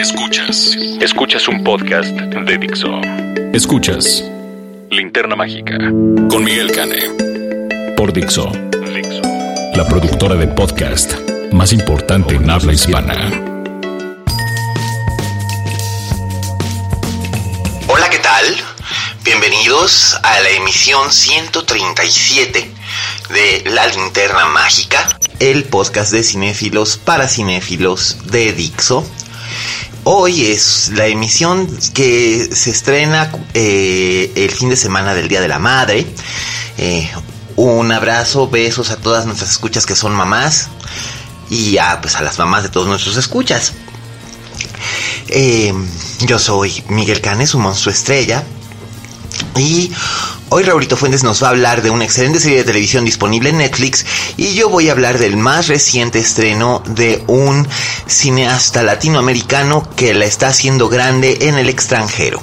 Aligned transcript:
Escuchas. 0.00 0.78
Escuchas 0.98 1.46
un 1.46 1.62
podcast 1.62 2.08
de 2.08 2.56
Dixo. 2.56 3.02
Escuchas 3.52 4.24
Linterna 4.90 5.36
Mágica 5.36 5.76
con 6.30 6.42
Miguel 6.42 6.72
Cane. 6.72 7.00
Por 7.98 8.10
Dixo. 8.10 8.50
Dixo. 8.94 9.20
La 9.74 9.86
productora 9.86 10.36
de 10.36 10.46
podcast 10.46 11.12
más 11.52 11.74
importante 11.74 12.34
en 12.34 12.48
habla 12.48 12.72
hispana. 12.72 13.14
Hola, 17.86 18.08
¿qué 18.08 18.20
tal? 18.20 18.46
Bienvenidos 19.22 20.18
a 20.22 20.40
la 20.40 20.48
emisión 20.48 21.12
137 21.12 22.70
de 23.28 23.70
La 23.70 23.86
Linterna 23.88 24.46
Mágica, 24.46 25.18
el 25.40 25.64
podcast 25.64 26.10
de 26.12 26.22
cinéfilos 26.22 26.96
para 26.96 27.28
cinéfilos 27.28 28.16
de 28.30 28.54
Dixo. 28.54 29.04
Hoy 30.04 30.46
es 30.46 30.92
la 30.94 31.06
emisión 31.06 31.68
que 31.92 32.48
se 32.54 32.70
estrena 32.70 33.30
eh, 33.52 34.32
el 34.34 34.50
fin 34.50 34.70
de 34.70 34.76
semana 34.76 35.12
del 35.12 35.28
Día 35.28 35.42
de 35.42 35.48
la 35.48 35.58
Madre. 35.58 36.06
Eh, 36.78 37.10
un 37.56 37.92
abrazo, 37.92 38.48
besos 38.48 38.90
a 38.90 38.96
todas 38.96 39.26
nuestras 39.26 39.50
escuchas 39.50 39.84
que 39.84 39.94
son 39.94 40.14
mamás 40.14 40.68
y 41.50 41.76
a, 41.76 42.00
pues, 42.00 42.16
a 42.16 42.22
las 42.22 42.38
mamás 42.38 42.62
de 42.62 42.70
todos 42.70 42.88
nuestros 42.88 43.18
escuchas. 43.18 43.74
Eh, 45.28 45.74
yo 46.20 46.38
soy 46.38 46.82
Miguel 46.88 47.20
Canes, 47.20 47.54
un 47.54 47.62
monstruo 47.62 47.92
estrella. 47.92 48.42
Y 49.56 49.92
hoy 50.48 50.62
Raulito 50.62 50.96
Fuentes 50.96 51.22
nos 51.22 51.42
va 51.42 51.48
a 51.48 51.50
hablar 51.50 51.82
de 51.82 51.90
una 51.90 52.04
excelente 52.04 52.40
serie 52.40 52.58
de 52.58 52.64
televisión 52.64 53.04
disponible 53.04 53.50
en 53.50 53.58
Netflix 53.58 54.06
y 54.36 54.54
yo 54.54 54.68
voy 54.68 54.88
a 54.88 54.92
hablar 54.92 55.18
del 55.18 55.36
más 55.36 55.68
reciente 55.68 56.18
estreno 56.18 56.82
de 56.86 57.22
un 57.26 57.66
cineasta 58.06 58.82
latinoamericano 58.82 59.88
que 59.96 60.14
la 60.14 60.24
está 60.24 60.48
haciendo 60.48 60.88
grande 60.88 61.38
en 61.42 61.58
el 61.58 61.68
extranjero. 61.68 62.42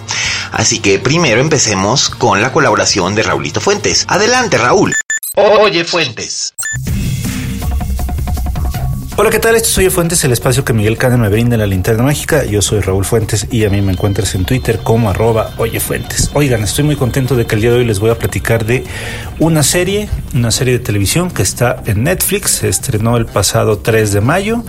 Así 0.52 0.80
que 0.80 1.00
primero 1.00 1.42
empecemos 1.42 2.10
con 2.10 2.42
la 2.42 2.52
colaboración 2.52 3.16
de 3.16 3.24
Raulito 3.24 3.62
Fuentes. 3.62 4.06
Adelante 4.08 4.58
Raúl. 4.58 4.94
Oye 5.36 5.86
Fuentes. 5.86 6.54
Hola, 9.20 9.32
¿qué 9.32 9.40
tal? 9.40 9.56
Esto 9.56 9.70
soy 9.70 9.90
Fuentes, 9.90 10.24
el 10.26 10.32
espacio 10.32 10.64
que 10.64 10.74
Miguel 10.74 10.96
Cane 10.96 11.18
me 11.18 11.28
brinda 11.28 11.56
en 11.56 11.62
la 11.62 11.66
linterna 11.66 12.04
mágica. 12.04 12.46
Yo 12.46 12.62
soy 12.62 12.82
Raúl 12.82 13.04
Fuentes 13.04 13.48
y 13.50 13.66
a 13.66 13.70
mí 13.72 13.82
me 13.82 13.92
encuentras 13.92 14.36
en 14.36 14.46
Twitter 14.46 14.82
como 14.84 15.10
arroba 15.10 15.56
oyefuentes. 15.58 16.30
Oigan, 16.36 16.62
estoy 16.62 16.84
muy 16.84 16.96
contento 16.96 17.36
de 17.36 17.48
que 17.48 17.56
el 17.56 17.62
día 17.62 17.72
de 17.72 17.78
hoy 17.78 17.86
les 17.86 18.00
voy 18.00 18.12
a 18.12 18.20
platicar 18.20 18.64
de 18.64 18.84
una 19.40 19.64
serie, 19.64 20.08
una 20.36 20.52
serie 20.52 20.74
de 20.74 20.80
televisión 20.86 21.32
que 21.32 21.42
está 21.42 21.82
en 21.88 22.04
Netflix. 22.04 22.52
Se 22.52 22.70
estrenó 22.70 23.18
el 23.18 23.26
pasado 23.26 23.80
3 23.80 24.14
de 24.14 24.22
mayo. 24.22 24.64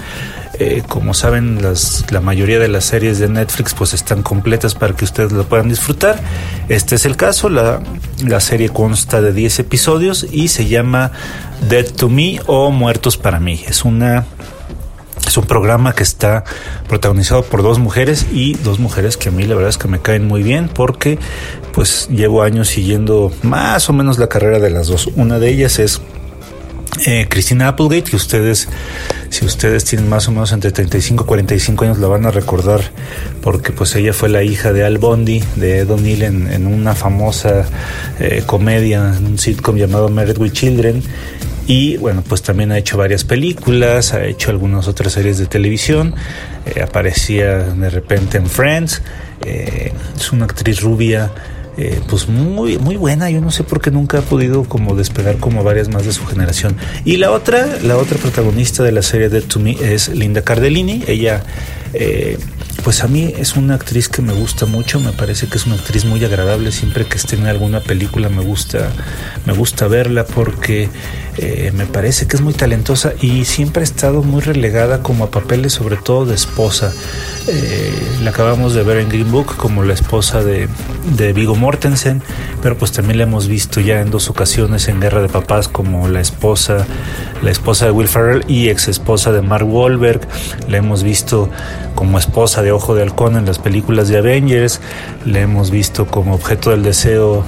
Eh, 0.60 0.82
como 0.88 1.14
saben, 1.14 1.62
las, 1.62 2.04
la 2.10 2.20
mayoría 2.20 2.58
de 2.58 2.66
las 2.66 2.84
series 2.84 3.20
de 3.20 3.28
Netflix 3.28 3.74
pues 3.74 3.94
están 3.94 4.22
completas 4.22 4.74
para 4.74 4.92
que 4.94 5.04
ustedes 5.04 5.30
lo 5.30 5.44
puedan 5.44 5.68
disfrutar. 5.68 6.20
Este 6.68 6.96
es 6.96 7.04
el 7.04 7.16
caso, 7.16 7.48
la, 7.48 7.80
la 8.24 8.40
serie 8.40 8.68
consta 8.68 9.22
de 9.22 9.32
10 9.32 9.60
episodios 9.60 10.26
y 10.32 10.48
se 10.48 10.66
llama 10.66 11.12
Dead 11.68 11.86
to 11.86 12.08
Me 12.08 12.40
o 12.46 12.72
Muertos 12.72 13.16
para 13.16 13.38
mí. 13.38 13.62
Es 13.68 13.84
una 13.84 14.26
es 15.28 15.36
un 15.36 15.44
programa 15.44 15.94
que 15.94 16.02
está 16.02 16.42
protagonizado 16.88 17.42
por 17.42 17.62
dos 17.62 17.78
mujeres 17.78 18.26
y 18.32 18.54
dos 18.54 18.78
mujeres 18.78 19.16
que 19.18 19.28
a 19.28 19.32
mí 19.32 19.44
la 19.44 19.54
verdad 19.54 19.68
es 19.68 19.76
que 19.76 19.86
me 19.86 20.00
caen 20.00 20.26
muy 20.26 20.42
bien 20.42 20.70
porque 20.72 21.18
pues 21.72 22.08
llevo 22.08 22.42
años 22.42 22.68
siguiendo 22.68 23.30
más 23.42 23.90
o 23.90 23.92
menos 23.92 24.18
la 24.18 24.28
carrera 24.28 24.58
de 24.58 24.70
las 24.70 24.86
dos. 24.86 25.08
Una 25.16 25.38
de 25.38 25.50
ellas 25.50 25.78
es 25.78 26.00
eh, 27.06 27.26
Christina 27.28 27.68
Applegate, 27.68 28.10
que 28.10 28.16
ustedes, 28.16 28.68
si 29.30 29.44
ustedes 29.44 29.84
tienen 29.84 30.08
más 30.08 30.26
o 30.28 30.32
menos 30.32 30.52
entre 30.52 30.72
35 30.72 31.24
y 31.24 31.26
45 31.26 31.84
años, 31.84 31.98
la 31.98 32.08
van 32.08 32.26
a 32.26 32.30
recordar 32.30 32.80
porque 33.42 33.72
pues 33.72 33.94
ella 33.94 34.12
fue 34.12 34.28
la 34.28 34.42
hija 34.42 34.72
de 34.72 34.84
Al 34.84 34.98
Bundy, 34.98 35.42
de 35.56 35.80
Ed 35.80 35.90
O'Neill 35.90 36.22
en, 36.22 36.52
en, 36.52 36.66
una 36.66 36.94
famosa 36.94 37.66
eh, 38.18 38.42
comedia, 38.46 39.14
en 39.16 39.26
un 39.26 39.38
sitcom 39.38 39.76
llamado 39.76 40.08
Married 40.08 40.38
with 40.38 40.52
Children. 40.52 41.02
Y 41.68 41.98
bueno, 41.98 42.24
pues 42.26 42.40
también 42.40 42.72
ha 42.72 42.78
hecho 42.78 42.96
varias 42.96 43.24
películas, 43.24 44.14
ha 44.14 44.24
hecho 44.24 44.50
algunas 44.50 44.88
otras 44.88 45.12
series 45.12 45.36
de 45.36 45.46
televisión, 45.46 46.14
eh, 46.64 46.80
aparecía 46.80 47.58
de 47.58 47.90
repente 47.90 48.38
en 48.38 48.46
Friends, 48.46 49.02
eh, 49.44 49.92
es 50.16 50.32
una 50.32 50.46
actriz 50.46 50.80
rubia, 50.80 51.30
eh, 51.78 52.00
pues 52.08 52.28
muy, 52.28 52.76
muy 52.76 52.96
buena, 52.96 53.30
yo 53.30 53.40
no 53.40 53.50
sé 53.50 53.64
por 53.64 53.80
qué 53.80 53.90
nunca 53.90 54.18
ha 54.18 54.22
podido 54.22 54.64
como 54.64 54.96
despegar 54.96 55.38
como 55.38 55.62
varias 55.64 55.88
más 55.88 56.04
de 56.04 56.12
su 56.12 56.26
generación. 56.26 56.76
Y 57.04 57.16
la 57.16 57.30
otra, 57.30 57.78
la 57.82 57.96
otra 57.96 58.18
protagonista 58.18 58.82
de 58.82 58.92
la 58.92 59.02
serie 59.02 59.28
Dead 59.28 59.44
to 59.44 59.60
Me 59.60 59.76
es 59.80 60.08
Linda 60.08 60.42
Cardellini, 60.42 61.04
ella... 61.06 61.42
pues 62.88 63.04
a 63.04 63.06
mí 63.06 63.34
es 63.36 63.54
una 63.54 63.74
actriz 63.74 64.08
que 64.08 64.22
me 64.22 64.32
gusta 64.32 64.64
mucho, 64.64 64.98
me 64.98 65.12
parece 65.12 65.46
que 65.46 65.58
es 65.58 65.66
una 65.66 65.74
actriz 65.74 66.06
muy 66.06 66.24
agradable, 66.24 66.72
siempre 66.72 67.04
que 67.04 67.18
esté 67.18 67.36
en 67.36 67.46
alguna 67.46 67.80
película 67.80 68.30
me 68.30 68.42
gusta, 68.42 68.88
me 69.44 69.52
gusta 69.52 69.88
verla 69.88 70.24
porque 70.24 70.88
eh, 71.36 71.70
me 71.74 71.84
parece 71.84 72.26
que 72.26 72.36
es 72.36 72.40
muy 72.40 72.54
talentosa 72.54 73.12
y 73.20 73.44
siempre 73.44 73.82
ha 73.82 73.84
estado 73.84 74.22
muy 74.22 74.40
relegada 74.40 75.02
como 75.02 75.24
a 75.24 75.30
papeles 75.30 75.74
sobre 75.74 75.96
todo 75.96 76.24
de 76.24 76.34
esposa. 76.34 76.90
Eh, 77.46 77.92
la 78.22 78.30
acabamos 78.30 78.72
de 78.72 78.82
ver 78.84 78.96
en 78.96 79.10
Green 79.10 79.30
Book 79.30 79.58
como 79.58 79.84
la 79.84 79.92
esposa 79.92 80.42
de, 80.42 80.66
de 81.14 81.34
Vigo 81.34 81.56
Mortensen, 81.56 82.22
pero 82.62 82.78
pues 82.78 82.92
también 82.92 83.18
la 83.18 83.24
hemos 83.24 83.48
visto 83.48 83.80
ya 83.80 84.00
en 84.00 84.10
dos 84.10 84.30
ocasiones 84.30 84.88
en 84.88 84.98
Guerra 84.98 85.20
de 85.20 85.28
Papás 85.28 85.68
como 85.68 86.08
la 86.08 86.20
esposa, 86.20 86.86
la 87.42 87.50
esposa 87.50 87.84
de 87.84 87.90
Will 87.90 88.08
Ferrell 88.08 88.46
y 88.48 88.70
ex 88.70 88.88
esposa 88.88 89.30
de 89.30 89.42
Mark 89.42 89.68
Wahlberg. 89.68 90.26
La 90.68 90.78
hemos 90.78 91.02
visto 91.02 91.50
como 91.98 92.16
esposa 92.16 92.62
de 92.62 92.70
Ojo 92.70 92.94
de 92.94 93.02
Halcón 93.02 93.36
en 93.36 93.44
las 93.44 93.58
películas 93.58 94.06
de 94.06 94.18
Avengers. 94.18 94.80
La 95.26 95.40
hemos 95.40 95.72
visto 95.72 96.06
como 96.06 96.32
objeto 96.32 96.70
del 96.70 96.84
deseo 96.84 97.44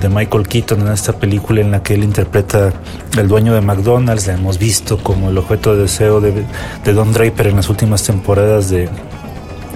de 0.00 0.08
Michael 0.08 0.48
Keaton 0.48 0.80
en 0.80 0.88
esta 0.94 1.12
película 1.12 1.60
en 1.60 1.72
la 1.72 1.82
que 1.82 1.92
él 1.92 2.02
interpreta 2.02 2.72
el 3.18 3.28
dueño 3.28 3.52
de 3.52 3.60
McDonald's. 3.60 4.28
La 4.28 4.32
hemos 4.32 4.58
visto 4.58 4.96
como 4.96 5.28
el 5.28 5.36
objeto 5.36 5.76
de 5.76 5.82
deseo 5.82 6.22
de, 6.22 6.46
de 6.86 6.92
Don 6.94 7.12
Draper 7.12 7.48
en 7.48 7.56
las 7.56 7.68
últimas 7.68 8.02
temporadas 8.02 8.70
de, 8.70 8.88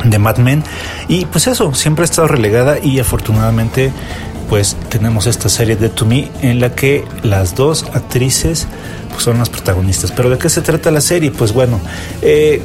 de 0.02 0.18
Mad 0.18 0.38
Men. 0.38 0.64
Y 1.06 1.26
pues 1.26 1.46
eso, 1.46 1.74
siempre 1.74 2.04
ha 2.04 2.06
estado 2.06 2.26
relegada 2.26 2.78
y 2.78 3.00
afortunadamente 3.00 3.92
pues 4.48 4.78
tenemos 4.88 5.26
esta 5.26 5.50
serie 5.50 5.76
de 5.76 5.90
To 5.90 6.06
Me 6.06 6.30
en 6.40 6.58
la 6.58 6.74
que 6.74 7.04
las 7.22 7.54
dos 7.54 7.84
actrices 7.92 8.66
pues, 9.10 9.24
son 9.24 9.36
las 9.36 9.50
protagonistas. 9.50 10.10
Pero 10.10 10.30
¿de 10.30 10.38
qué 10.38 10.48
se 10.48 10.62
trata 10.62 10.90
la 10.90 11.02
serie? 11.02 11.30
Pues 11.30 11.52
bueno, 11.52 11.78
eh, 12.22 12.62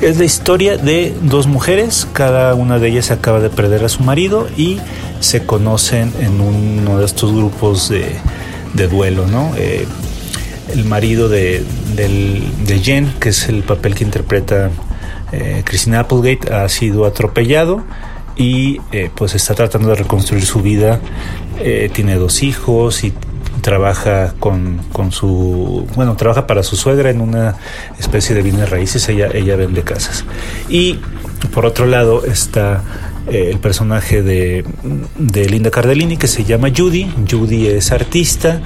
es 0.00 0.18
la 0.18 0.24
historia 0.24 0.76
de 0.76 1.14
dos 1.22 1.46
mujeres, 1.46 2.06
cada 2.12 2.54
una 2.54 2.78
de 2.78 2.88
ellas 2.88 3.10
acaba 3.10 3.40
de 3.40 3.50
perder 3.50 3.84
a 3.84 3.88
su 3.88 4.02
marido 4.02 4.48
y 4.56 4.78
se 5.20 5.44
conocen 5.44 6.12
en 6.20 6.40
uno 6.40 6.98
de 6.98 7.04
estos 7.04 7.32
grupos 7.32 7.88
de, 7.88 8.16
de 8.74 8.88
duelo, 8.88 9.26
¿no? 9.26 9.52
Eh, 9.56 9.86
el 10.72 10.84
marido 10.84 11.28
de, 11.28 11.64
de 11.96 12.78
Jen, 12.80 13.12
que 13.18 13.30
es 13.30 13.48
el 13.48 13.62
papel 13.62 13.94
que 13.94 14.04
interpreta 14.04 14.70
eh, 15.32 15.62
Christina 15.64 16.00
Applegate, 16.00 16.52
ha 16.52 16.68
sido 16.68 17.04
atropellado 17.04 17.82
y 18.36 18.80
eh, 18.92 19.10
pues 19.14 19.34
está 19.34 19.54
tratando 19.54 19.88
de 19.90 19.96
reconstruir 19.96 20.44
su 20.44 20.60
vida. 20.62 21.00
Eh, 21.58 21.90
tiene 21.92 22.14
dos 22.14 22.42
hijos 22.42 23.02
y 23.04 23.12
trabaja 23.68 24.32
con, 24.40 24.78
con, 24.94 25.12
su 25.12 25.86
bueno 25.94 26.16
trabaja 26.16 26.46
para 26.46 26.62
su 26.62 26.74
suegra 26.74 27.10
en 27.10 27.20
una 27.20 27.56
especie 27.98 28.34
de 28.34 28.40
bienes 28.40 28.70
raíces 28.70 29.06
ella 29.10 29.28
ella 29.34 29.56
vende 29.56 29.82
casas 29.82 30.24
y 30.70 30.98
por 31.52 31.66
otro 31.66 31.84
lado 31.84 32.24
está 32.24 32.82
eh, 33.30 33.50
el 33.50 33.58
personaje 33.58 34.22
de, 34.22 34.64
de, 35.18 35.48
Linda 35.50 35.70
Cardellini 35.70 36.16
que 36.16 36.28
se 36.28 36.44
llama 36.44 36.68
Judy. 36.74 37.12
Judy 37.30 37.66
es 37.66 37.92
artista, 37.92 38.62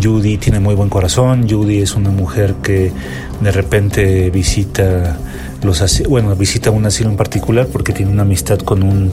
Judy 0.00 0.36
tiene 0.36 0.60
muy 0.60 0.76
buen 0.76 0.88
corazón, 0.88 1.48
Judy 1.50 1.80
es 1.82 1.96
una 1.96 2.10
mujer 2.10 2.54
que 2.62 2.92
de 3.40 3.50
repente 3.50 4.30
visita 4.30 5.18
los 5.64 5.82
bueno 6.08 6.36
visita 6.36 6.70
un 6.70 6.86
asilo 6.86 7.10
en 7.10 7.16
particular 7.16 7.66
porque 7.72 7.92
tiene 7.92 8.12
una 8.12 8.22
amistad 8.22 8.58
con 8.58 8.84
un 8.84 9.10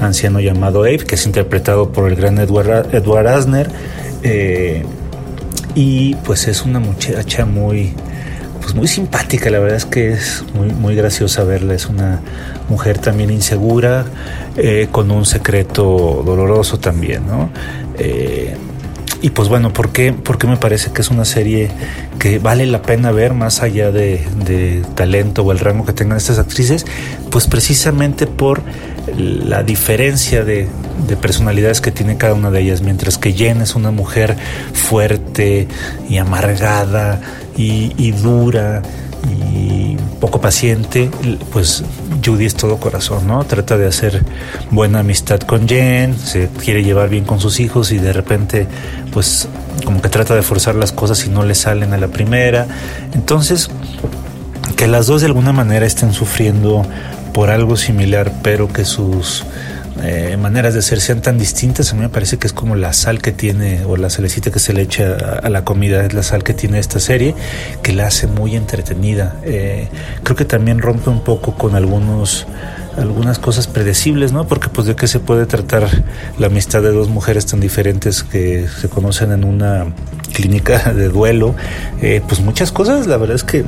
anciano 0.00 0.40
llamado 0.40 0.80
Abe 0.80 0.98
que 0.98 1.14
es 1.14 1.26
interpretado 1.26 1.92
por 1.92 2.10
el 2.10 2.16
gran 2.16 2.38
Edward, 2.38 2.92
Edward 2.92 3.28
Asner 3.28 3.70
eh, 4.22 4.84
y 5.74 6.14
pues 6.16 6.48
es 6.48 6.62
una 6.62 6.80
muchacha 6.80 7.46
muy 7.46 7.94
pues 8.60 8.74
muy 8.74 8.86
simpática, 8.86 9.50
la 9.50 9.58
verdad 9.58 9.76
es 9.76 9.86
que 9.86 10.12
es 10.12 10.44
muy, 10.54 10.68
muy 10.68 10.94
graciosa 10.94 11.44
verla, 11.44 11.74
es 11.74 11.86
una 11.86 12.20
mujer 12.68 12.98
también 12.98 13.30
insegura, 13.30 14.04
eh, 14.56 14.88
con 14.92 15.10
un 15.10 15.24
secreto 15.24 16.22
doloroso 16.24 16.78
también, 16.78 17.26
¿no? 17.26 17.50
Eh, 17.98 18.54
y 19.22 19.30
pues 19.30 19.48
bueno, 19.48 19.72
¿por 19.72 19.90
qué, 19.90 20.12
¿por 20.12 20.46
me 20.46 20.56
parece 20.56 20.92
que 20.92 21.02
es 21.02 21.10
una 21.10 21.26
serie 21.26 21.70
que 22.18 22.38
vale 22.38 22.64
la 22.66 22.80
pena 22.80 23.10
ver 23.10 23.34
más 23.34 23.62
allá 23.62 23.90
de, 23.92 24.82
talento 24.94 25.42
o 25.42 25.52
el 25.52 25.58
rango 25.58 25.84
que 25.84 25.92
tengan 25.92 26.16
estas 26.16 26.38
actrices? 26.38 26.86
Pues 27.30 27.46
precisamente 27.46 28.26
por 28.26 28.62
la 29.16 29.62
diferencia 29.62 30.44
de, 30.44 30.68
de, 31.06 31.16
personalidades 31.16 31.80
que 31.80 31.90
tiene 31.90 32.16
cada 32.16 32.34
una 32.34 32.50
de 32.50 32.60
ellas, 32.60 32.82
mientras 32.82 33.18
que 33.18 33.32
Jen 33.32 33.60
es 33.60 33.74
una 33.74 33.90
mujer 33.90 34.36
fuerte 34.72 35.68
y 36.08 36.18
amargada 36.18 37.20
y, 37.56 37.92
y 37.96 38.12
dura 38.12 38.82
y 39.28 39.96
poco 40.20 40.40
paciente, 40.40 41.10
pues 41.52 41.84
Judy 42.24 42.46
es 42.46 42.54
todo 42.54 42.76
corazón, 42.76 43.26
¿no? 43.26 43.44
Trata 43.44 43.76
de 43.78 43.86
hacer 43.86 44.22
buena 44.70 45.00
amistad 45.00 45.40
con 45.40 45.68
Jen, 45.68 46.16
se 46.18 46.48
quiere 46.62 46.82
llevar 46.82 47.08
bien 47.08 47.24
con 47.24 47.40
sus 47.40 47.60
hijos 47.60 47.92
y 47.92 47.98
de 47.98 48.12
repente, 48.12 48.66
pues 49.12 49.48
como 49.84 50.02
que 50.02 50.08
trata 50.08 50.34
de 50.34 50.42
forzar 50.42 50.74
las 50.74 50.92
cosas 50.92 51.24
y 51.26 51.30
no 51.30 51.44
le 51.44 51.54
salen 51.54 51.92
a 51.92 51.98
la 51.98 52.08
primera. 52.08 52.66
Entonces, 53.14 53.70
que 54.76 54.86
las 54.86 55.06
dos 55.06 55.20
de 55.20 55.26
alguna 55.26 55.52
manera 55.52 55.86
estén 55.86 56.12
sufriendo 56.12 56.86
por 57.32 57.50
algo 57.50 57.76
similar, 57.76 58.32
pero 58.42 58.68
que 58.68 58.84
sus 58.84 59.44
eh, 60.02 60.36
maneras 60.38 60.72
de 60.72 60.82
ser 60.82 61.00
sean 61.00 61.20
tan 61.20 61.38
distintas, 61.38 61.92
a 61.92 61.94
mí 61.94 62.00
me 62.00 62.08
parece 62.08 62.38
que 62.38 62.46
es 62.46 62.52
como 62.52 62.74
la 62.74 62.92
sal 62.92 63.20
que 63.20 63.32
tiene, 63.32 63.84
o 63.84 63.96
la 63.96 64.08
salecita 64.08 64.50
que 64.50 64.58
se 64.58 64.72
le 64.72 64.82
echa 64.82 65.16
a, 65.42 65.50
la 65.50 65.64
comida, 65.64 66.04
es 66.04 66.14
la 66.14 66.22
sal 66.22 66.42
que 66.42 66.54
tiene 66.54 66.78
esta 66.78 67.00
serie, 67.00 67.34
que 67.82 67.92
la 67.92 68.06
hace 68.06 68.26
muy 68.26 68.56
entretenida. 68.56 69.36
Eh, 69.44 69.88
creo 70.22 70.36
que 70.36 70.44
también 70.44 70.78
rompe 70.80 71.10
un 71.10 71.22
poco 71.22 71.54
con 71.54 71.74
algunos 71.74 72.46
algunas 72.96 73.38
cosas 73.38 73.66
predecibles, 73.66 74.32
¿no? 74.32 74.46
Porque 74.46 74.68
pues 74.68 74.86
de 74.86 74.96
qué 74.96 75.06
se 75.06 75.20
puede 75.20 75.46
tratar 75.46 75.88
la 76.38 76.48
amistad 76.48 76.82
de 76.82 76.90
dos 76.90 77.08
mujeres 77.08 77.46
tan 77.46 77.60
diferentes 77.60 78.22
que 78.22 78.66
se 78.68 78.88
conocen 78.88 79.32
en 79.32 79.44
una 79.44 79.86
clínica 80.32 80.92
de 80.94 81.08
duelo, 81.08 81.54
eh, 82.02 82.20
pues 82.26 82.40
muchas 82.40 82.72
cosas, 82.72 83.06
la 83.06 83.16
verdad 83.16 83.36
es 83.36 83.44
que 83.44 83.64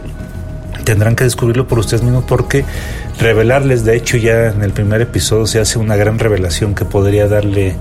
tendrán 0.83 1.17
que 1.17 1.25
descubrirlo 1.25 1.67
por 1.67 1.79
ustedes 1.79 2.03
mismos 2.03 2.25
porque 2.27 2.65
revelarles, 3.19 3.85
de 3.85 3.97
hecho 3.97 4.17
ya 4.17 4.49
en 4.49 4.63
el 4.63 4.73
primer 4.73 5.01
episodio 5.01 5.47
se 5.47 5.61
hace 5.61 5.79
una 5.79 5.97
gran 5.97 6.19
revelación 6.19 6.75
que 6.75 6.85
podría 6.85 7.29
darle 7.29 7.77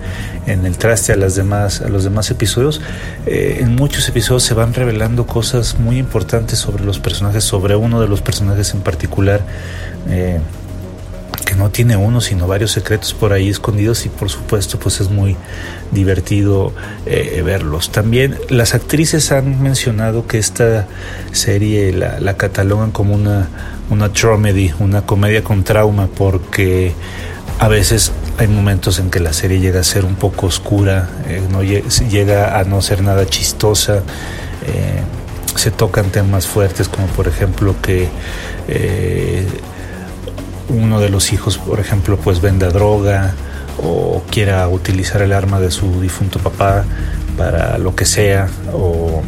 en 0.48 0.66
el 0.66 0.78
traste 0.78 1.14
a 1.14 1.16
las 1.16 1.36
demás 1.36 1.82
a 1.82 1.90
los 1.90 2.04
demás 2.04 2.32
episodios. 2.32 2.82
Eh, 3.26 3.60
en 3.62 3.76
muchos 3.76 4.08
episodios 4.10 4.44
se 4.44 4.54
van 4.54 4.74
revelando 4.74 5.26
cosas 5.26 5.80
muy 5.80 5.98
importantes 5.98 6.60
sobre 6.60 6.84
los 6.84 7.00
personajes, 7.00 7.44
sobre 7.44 7.76
uno 7.76 8.02
de 8.02 8.08
los 8.08 8.22
personajes 8.22 8.74
en 8.74 8.82
particular. 8.82 9.42
Eh, 10.10 10.40
que 11.52 11.58
no 11.58 11.70
tiene 11.70 11.98
uno, 11.98 12.22
sino 12.22 12.48
varios 12.48 12.72
secretos 12.72 13.14
por 13.14 13.34
ahí 13.34 13.50
escondidos 13.50 14.06
y 14.06 14.10
por 14.10 14.30
supuesto 14.30 14.80
pues 14.80 15.02
es 15.02 15.10
muy 15.10 15.36
divertido 15.92 16.72
eh, 17.06 17.42
verlos. 17.44 17.92
También 17.92 18.38
las 18.48 18.74
actrices 18.74 19.34
han 19.34 19.62
mencionado 19.62 20.28
que 20.28 20.38
esta 20.38 20.88
serie 21.34 21.92
la, 21.92 22.38
catalogan 22.38 22.92
como 22.92 23.16
una, 23.16 23.50
una 23.90 24.08
dramedy, 24.08 24.72
una 24.80 25.02
comedia 25.02 25.44
con 25.44 25.66
trauma, 25.66 26.08
porque 26.08 26.94
a 27.60 27.68
veces 27.68 28.14
hay 28.38 28.48
momentos 28.48 29.00
en 29.00 29.10
que 29.10 29.20
la 29.20 29.34
serie 29.34 29.60
llega 29.60 29.82
a 29.82 29.84
ser 29.84 30.06
un 30.06 30.16
poco 30.16 30.48
oscura, 30.48 31.10
eh, 31.28 31.42
no 31.52 31.64
llega 31.64 32.58
a 32.58 32.64
no 32.64 32.82
ser 32.82 33.04
nada 33.04 33.26
chistosa. 33.26 34.04
Eh, 34.66 35.02
se 35.58 35.70
tocan 35.70 36.12
temas 36.12 36.48
fuertes 36.48 36.88
como 36.88 37.08
por 37.08 37.28
ejemplo 37.28 37.76
que 37.82 38.08
uno 40.70 41.00
de 41.00 41.10
los 41.10 41.34
hijos, 41.34 41.58
por 41.58 41.80
ejemplo, 41.80 42.18
pues 42.18 42.42
venda 42.42 42.70
droga 42.70 43.34
o 43.84 44.24
quiera 44.30 44.68
utilizar 44.68 45.22
el 45.22 45.34
arma 45.34 45.60
de 45.60 45.72
su 45.72 46.02
difunto 46.02 46.40
papá 46.40 46.84
para 47.38 47.78
lo 47.78 47.96
que 47.96 48.06
sea, 48.06 48.48
o 48.74 49.22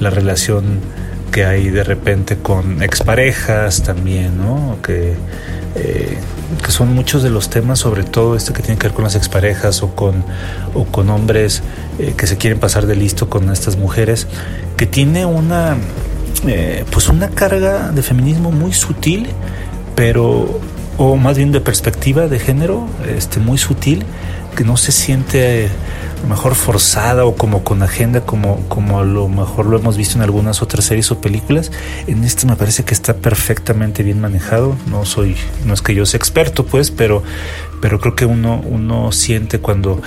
la 0.00 0.10
relación 0.10 0.80
que 1.30 1.44
hay 1.44 1.70
de 1.70 1.84
repente 1.84 2.38
con 2.38 2.82
exparejas 2.82 3.82
también, 3.82 4.38
¿no? 4.38 4.78
Que, 4.82 5.14
eh, 5.76 6.18
son 6.68 6.92
muchos 6.94 7.22
de 7.22 7.30
los 7.30 7.48
temas, 7.48 7.78
sobre 7.78 8.02
todo 8.02 8.34
este 8.34 8.52
que 8.52 8.62
tiene 8.62 8.78
que 8.78 8.88
ver 8.88 8.94
con 8.94 9.04
las 9.04 9.14
exparejas 9.14 9.82
o 9.82 9.94
con, 9.94 10.24
o 10.74 10.84
con 10.84 11.08
hombres 11.10 11.62
eh, 11.98 12.14
que 12.16 12.26
se 12.26 12.36
quieren 12.36 12.58
pasar 12.58 12.86
de 12.86 12.96
listo 12.96 13.30
con 13.30 13.50
estas 13.50 13.76
mujeres, 13.76 14.26
que 14.76 14.86
tiene 14.86 15.26
una, 15.26 15.76
eh, 16.46 16.84
pues 16.90 17.08
una 17.08 17.28
carga 17.28 17.92
de 17.92 18.02
feminismo 18.02 18.50
muy 18.50 18.72
sutil 18.72 19.28
pero 20.00 20.48
o 20.96 21.16
más 21.16 21.36
bien 21.36 21.52
de 21.52 21.60
perspectiva 21.60 22.26
de 22.26 22.38
género, 22.38 22.88
este 23.06 23.38
muy 23.38 23.58
sutil, 23.58 24.06
que 24.56 24.64
no 24.64 24.78
se 24.78 24.92
siente 24.92 25.68
mejor 26.26 26.54
forzada 26.54 27.26
o 27.26 27.34
como 27.34 27.64
con 27.64 27.82
agenda 27.82 28.22
como, 28.22 28.66
como 28.68 28.98
a 28.98 29.04
lo 29.04 29.28
mejor 29.28 29.66
lo 29.66 29.78
hemos 29.78 29.98
visto 29.98 30.16
en 30.16 30.22
algunas 30.22 30.62
otras 30.62 30.86
series 30.86 31.10
o 31.10 31.20
películas. 31.20 31.70
En 32.06 32.24
este 32.24 32.46
me 32.46 32.56
parece 32.56 32.82
que 32.82 32.94
está 32.94 33.12
perfectamente 33.12 34.02
bien 34.02 34.22
manejado. 34.22 34.74
No 34.86 35.04
soy, 35.04 35.36
no 35.66 35.74
es 35.74 35.82
que 35.82 35.94
yo 35.94 36.06
sea 36.06 36.16
experto, 36.16 36.64
pues, 36.64 36.90
pero, 36.90 37.22
pero 37.82 38.00
creo 38.00 38.16
que 38.16 38.24
uno, 38.24 38.62
uno 38.64 39.12
siente 39.12 39.58
cuando 39.58 40.00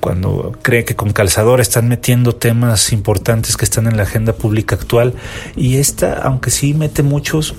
cuando 0.00 0.52
cree 0.62 0.84
que 0.84 0.96
con 0.96 1.12
calzador 1.12 1.60
están 1.60 1.88
metiendo 1.88 2.34
temas 2.34 2.92
importantes 2.92 3.56
que 3.56 3.64
están 3.64 3.86
en 3.86 3.96
la 3.96 4.04
agenda 4.04 4.32
pública 4.32 4.74
actual 4.74 5.14
y 5.56 5.76
esta, 5.76 6.14
aunque 6.14 6.50
sí 6.50 6.74
mete 6.74 7.02
muchos, 7.02 7.54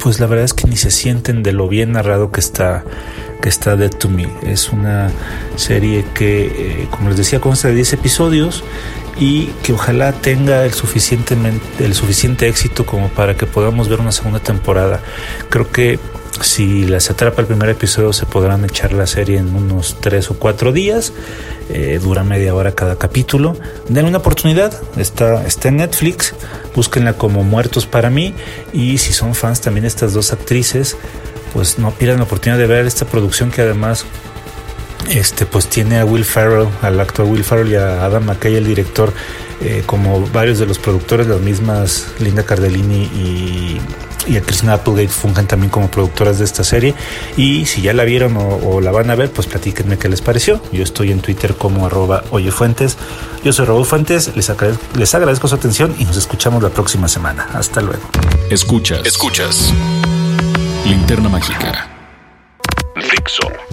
pues 0.00 0.20
la 0.20 0.26
verdad 0.26 0.44
es 0.44 0.54
que 0.54 0.66
ni 0.66 0.76
se 0.76 0.90
sienten 0.90 1.42
de 1.42 1.52
lo 1.52 1.68
bien 1.68 1.92
narrado 1.92 2.32
que 2.32 2.40
está 2.40 2.84
que 3.44 3.50
está 3.50 3.76
Dead 3.76 3.90
to 3.90 4.08
Me. 4.08 4.26
Es 4.42 4.70
una 4.70 5.10
serie 5.56 6.06
que, 6.14 6.46
eh, 6.46 6.88
como 6.90 7.10
les 7.10 7.18
decía, 7.18 7.40
consta 7.40 7.68
de 7.68 7.74
10 7.74 7.92
episodios 7.92 8.64
y 9.18 9.48
que 9.62 9.74
ojalá 9.74 10.12
tenga 10.12 10.64
el, 10.64 10.72
suficientemente, 10.72 11.84
el 11.84 11.94
suficiente 11.94 12.48
éxito 12.48 12.86
como 12.86 13.08
para 13.10 13.36
que 13.36 13.44
podamos 13.44 13.90
ver 13.90 14.00
una 14.00 14.12
segunda 14.12 14.40
temporada. 14.40 15.00
Creo 15.50 15.70
que 15.70 15.98
si 16.42 16.86
las 16.86 17.10
atrapa 17.10 17.40
el 17.40 17.46
primer 17.46 17.68
episodio 17.68 18.12
se 18.12 18.26
podrán 18.26 18.64
echar 18.64 18.92
la 18.92 19.06
serie 19.06 19.38
en 19.38 19.54
unos 19.54 19.96
tres 20.00 20.30
o 20.30 20.38
cuatro 20.38 20.72
días. 20.72 21.12
Eh, 21.70 21.98
dura 22.02 22.24
media 22.24 22.54
hora 22.54 22.74
cada 22.74 22.96
capítulo. 22.96 23.56
Den 23.88 24.06
una 24.06 24.18
oportunidad. 24.18 24.72
Está, 24.96 25.46
está 25.46 25.68
en 25.68 25.76
Netflix. 25.76 26.34
Búsquenla 26.74 27.14
como 27.14 27.42
Muertos 27.44 27.86
para 27.86 28.10
mí. 28.10 28.34
Y 28.72 28.98
si 28.98 29.12
son 29.12 29.34
fans 29.34 29.60
también 29.60 29.86
estas 29.86 30.12
dos 30.12 30.32
actrices, 30.32 30.96
pues 31.52 31.78
no 31.78 31.92
pierdan 31.92 32.18
la 32.18 32.24
oportunidad 32.24 32.58
de 32.58 32.66
ver 32.66 32.86
esta 32.86 33.06
producción 33.06 33.50
que 33.50 33.62
además 33.62 34.04
este 35.08 35.46
pues 35.46 35.68
tiene 35.68 35.98
a 35.98 36.04
Will 36.04 36.24
Ferrell, 36.24 36.68
al 36.82 36.98
actor 36.98 37.26
Will 37.26 37.44
Ferrell 37.44 37.70
y 37.70 37.76
a 37.76 38.04
Adam 38.04 38.24
McKay, 38.24 38.56
el 38.56 38.66
director, 38.66 39.12
eh, 39.60 39.82
como 39.86 40.26
varios 40.28 40.58
de 40.58 40.66
los 40.66 40.78
productores, 40.78 41.26
las 41.26 41.40
mismas 41.40 42.06
Linda 42.20 42.42
Cardellini 42.42 43.04
y 43.04 43.80
y 44.26 44.36
a 44.36 44.42
Christina 44.42 44.74
Applegate 44.74 45.08
funjan 45.08 45.46
también 45.46 45.70
como 45.70 45.90
productoras 45.90 46.38
de 46.38 46.44
esta 46.44 46.64
serie. 46.64 46.94
Y 47.36 47.66
si 47.66 47.82
ya 47.82 47.92
la 47.92 48.04
vieron 48.04 48.36
o, 48.36 48.80
la 48.80 48.90
van 48.90 49.10
a 49.10 49.14
ver, 49.14 49.30
pues 49.30 49.46
platíquenme 49.46 49.98
qué 49.98 50.08
les 50.08 50.20
pareció. 50.20 50.60
Yo 50.72 50.82
estoy 50.82 51.12
en 51.12 51.20
Twitter 51.20 51.54
como 51.54 51.86
arroba 51.86 52.24
oyefuentes. 52.30 52.96
Yo 53.42 53.52
soy 53.52 53.66
Raúl 53.66 53.84
Fuentes, 53.84 54.34
les 54.34 54.48
agradezco, 54.50 54.84
les 54.96 55.14
agradezco 55.14 55.48
su 55.48 55.54
atención 55.54 55.94
y 55.98 56.04
nos 56.04 56.16
escuchamos 56.16 56.62
la 56.62 56.70
próxima 56.70 57.08
semana. 57.08 57.48
Hasta 57.54 57.80
luego. 57.80 58.02
Escuchas, 58.50 59.06
escuchas. 59.06 59.72
Linterna 60.84 61.28
Mágica. 61.28 61.88
Fixo. 62.96 63.63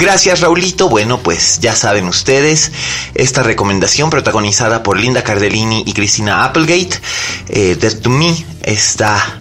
Gracias 0.00 0.40
Raulito. 0.40 0.88
Bueno, 0.88 1.18
pues 1.18 1.60
ya 1.60 1.74
saben 1.76 2.08
ustedes, 2.08 2.72
esta 3.14 3.42
recomendación 3.42 4.08
protagonizada 4.08 4.82
por 4.82 4.98
Linda 4.98 5.22
Cardellini 5.22 5.84
y 5.86 5.92
Christina 5.92 6.42
Applegate, 6.42 6.98
eh, 7.50 7.76
to 8.02 8.08
Me, 8.08 8.34
está 8.62 9.40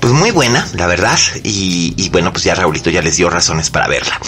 pues 0.00 0.12
muy 0.12 0.30
buena, 0.30 0.68
la 0.74 0.86
verdad. 0.86 1.18
Y, 1.42 2.10
bueno, 2.10 2.32
pues 2.32 2.44
ya 2.44 2.54
Raulito 2.54 2.90
ya 2.90 3.00
les 3.00 3.16
dio 3.16 3.30
razones 3.30 3.70
para 3.70 3.88
verla. 3.88 4.20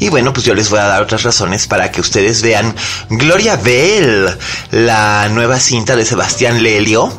Y 0.00 0.08
bueno, 0.08 0.32
pues 0.32 0.44
yo 0.44 0.54
les 0.54 0.68
voy 0.68 0.80
a 0.80 0.86
dar 0.86 1.00
otras 1.00 1.22
razones 1.22 1.68
para 1.68 1.92
que 1.92 2.00
ustedes 2.00 2.42
vean 2.42 2.74
Gloria 3.08 3.54
Bell, 3.54 4.28
la 4.72 5.28
nueva 5.28 5.60
cinta 5.60 5.94
de 5.94 6.04
Sebastián 6.04 6.64
Lelio, 6.64 7.16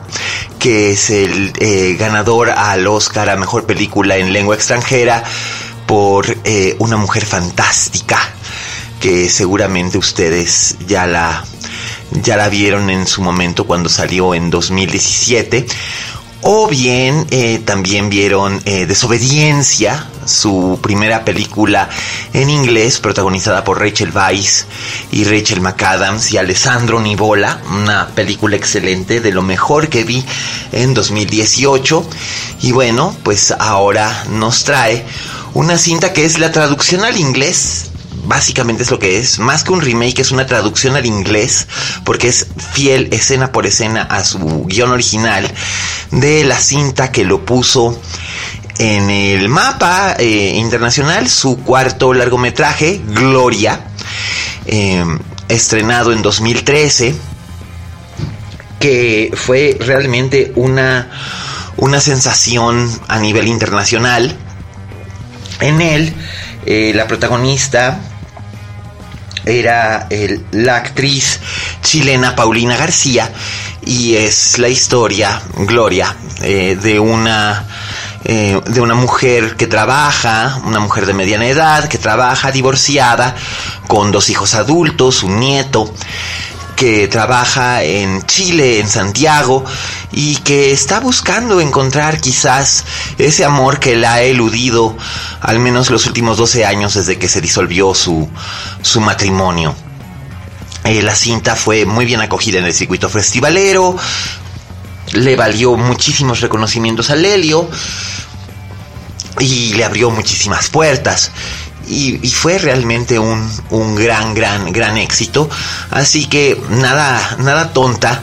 que 0.60 0.92
es 0.92 1.10
el 1.10 1.54
eh, 1.58 1.96
ganador 1.98 2.50
al 2.50 2.86
Oscar 2.86 3.30
a 3.30 3.38
Mejor 3.38 3.66
Película 3.66 4.18
en 4.18 4.34
Lengua 4.34 4.56
Extranjera 4.56 5.24
por 5.86 6.26
eh, 6.44 6.76
una 6.80 6.98
mujer 6.98 7.26
fantástica 7.26 8.18
que 9.00 9.30
seguramente 9.30 9.98
ustedes 9.98 10.78
ya 10.88 11.06
la 11.08 11.44
ya 12.22 12.38
la 12.38 12.50
vieron 12.50 12.90
en 12.90 13.08
su 13.08 13.22
momento 13.22 13.66
cuando 13.66 13.90
salió 13.90 14.36
en 14.36 14.50
2017 14.50 15.66
o 16.42 16.68
bien 16.68 17.26
eh, 17.32 17.62
también 17.66 18.10
vieron 18.10 18.62
eh, 18.66 18.86
Desobediencia 18.86 20.08
su 20.26 20.80
primera 20.82 21.26
película 21.26 21.90
en 22.34 22.50
inglés, 22.50 23.00
protagonizada 23.00 23.64
por 23.64 23.80
Rachel 23.80 24.12
Weisz 24.14 24.66
y 25.12 25.24
Rachel 25.24 25.62
McAdams 25.62 26.32
y 26.32 26.38
Alessandro 26.38 27.00
Nivola, 27.02 27.62
una 27.70 28.08
película 28.08 28.56
excelente, 28.56 29.20
de 29.20 29.32
lo 29.32 29.42
mejor 29.42 29.90
que 29.90 30.04
vi 30.04 30.24
en 30.72 30.94
2018. 30.94 32.08
Y 32.62 32.72
bueno, 32.72 33.16
pues 33.24 33.54
ahora 33.58 34.26
nos 34.30 34.64
trae 34.64 35.06
una 35.54 35.78
cinta 35.78 36.14
que 36.14 36.26
es 36.26 36.40
la 36.40 36.52
traducción 36.52 37.04
al 37.04 37.18
inglés 37.18 37.92
básicamente 38.26 38.84
es 38.84 38.92
lo 38.92 39.00
que 39.00 39.20
es, 39.20 39.40
más 39.40 39.64
que 39.64 39.72
un 39.72 39.82
remake, 39.82 40.20
es 40.20 40.32
una 40.32 40.46
traducción 40.46 40.96
al 40.96 41.06
inglés, 41.06 41.68
porque 42.04 42.30
es 42.30 42.48
fiel 42.74 43.10
escena 43.12 43.52
por 43.52 43.66
escena 43.66 44.04
a 44.04 44.24
su 44.24 44.66
guion 44.66 44.92
original 44.92 45.50
de 46.12 46.44
la 46.46 46.58
cinta 46.58 47.12
que 47.12 47.26
lo 47.26 47.46
puso 47.46 48.00
en 48.80 49.10
el 49.10 49.50
mapa 49.50 50.16
eh, 50.18 50.54
internacional, 50.56 51.30
su 51.30 51.60
cuarto 51.60 52.14
largometraje, 52.14 53.02
Gloria, 53.06 53.88
eh, 54.66 55.04
estrenado 55.50 56.12
en 56.12 56.22
2013, 56.22 57.16
que 58.80 59.32
fue 59.36 59.78
realmente 59.80 60.52
una, 60.56 61.12
una 61.78 62.00
sensación 62.00 62.90
a 63.08 63.20
nivel 63.20 63.48
internacional. 63.48 64.36
En 65.64 65.82
él, 65.82 66.14
eh, 66.66 66.92
la 66.96 67.08
protagonista 67.08 68.00
era 69.46 70.08
la 70.52 70.78
actriz 70.78 71.40
chilena 71.82 72.36
Paulina 72.36 72.78
García 72.78 73.30
y 73.86 74.16
es 74.16 74.58
la 74.60 74.70
historia, 74.70 75.42
Gloria, 75.58 76.16
de 76.40 77.00
una 77.00 77.66
eh, 78.26 78.62
de 78.68 78.80
una 78.80 78.96
mujer 78.96 79.58
que 79.58 79.68
trabaja, 79.68 80.62
una 80.64 80.80
mujer 80.80 81.06
de 81.06 81.14
mediana 81.14 81.46
edad, 81.46 81.90
que 81.90 81.98
trabaja 81.98 82.54
divorciada, 82.54 83.36
con 83.88 84.14
dos 84.14 84.30
hijos 84.30 84.54
adultos, 84.54 85.24
un 85.24 85.42
nieto, 85.42 85.94
que 86.84 87.08
trabaja 87.08 87.82
en 87.82 88.24
Chile, 88.24 88.82
en 88.82 88.90
Santiago, 88.90 89.64
y 90.12 90.36
que 90.40 90.74
está 90.74 91.00
buscando 91.00 91.62
encontrar 91.62 92.20
quizás 92.20 92.84
ese 93.18 93.46
amor 93.46 93.80
que 93.80 93.96
la 93.96 94.16
ha 94.16 94.22
eludido 94.22 94.98
al 95.40 95.60
menos 95.60 95.90
los 95.90 96.08
últimos 96.08 96.36
12 96.36 96.66
años 96.66 96.96
desde 96.96 97.18
que 97.18 97.30
se 97.30 97.40
disolvió 97.40 97.94
su, 97.94 98.30
su 98.82 99.00
matrimonio. 99.00 99.74
Eh, 100.84 101.02
la 101.02 101.16
cinta 101.16 101.56
fue 101.56 101.86
muy 101.86 102.04
bien 102.04 102.20
acogida 102.20 102.60
en 102.60 102.66
el 102.66 102.74
circuito 102.74 103.08
festivalero, 103.08 103.96
le 105.14 105.38
valió 105.38 105.78
muchísimos 105.78 106.42
reconocimientos 106.42 107.10
a 107.12 107.16
Lelio 107.16 107.70
y 109.40 109.72
le 109.76 109.86
abrió 109.86 110.10
muchísimas 110.10 110.68
puertas. 110.68 111.32
Y, 111.88 112.18
fue 112.30 112.58
realmente 112.58 113.20
un, 113.20 113.50
un, 113.70 113.96
gran, 113.96 114.34
gran, 114.34 114.72
gran 114.72 114.98
éxito. 114.98 115.50
Así 115.92 116.26
que 116.26 116.60
nada, 116.70 117.38
nada 117.40 117.74
tonta. 117.74 118.22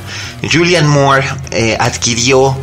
Julian 0.50 0.87
Moore 0.87 1.26
eh, 1.50 1.76
adquirió 1.79 2.57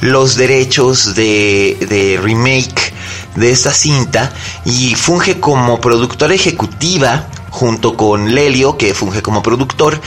los 0.00 0.36
derechos 0.36 1.14
de, 1.14 1.76
de 1.88 2.20
remake 2.22 2.92
de 3.36 3.50
esta 3.50 3.72
cinta 3.72 4.32
y 4.64 4.94
funge 4.94 5.40
como 5.40 5.80
productora 5.80 6.34
ejecutiva 6.34 7.26
junto 7.54 7.96
con 7.96 8.34
Lelio, 8.34 8.76
que 8.76 8.94
funge 8.94 9.22
como 9.22 9.40
productor, 9.40 10.00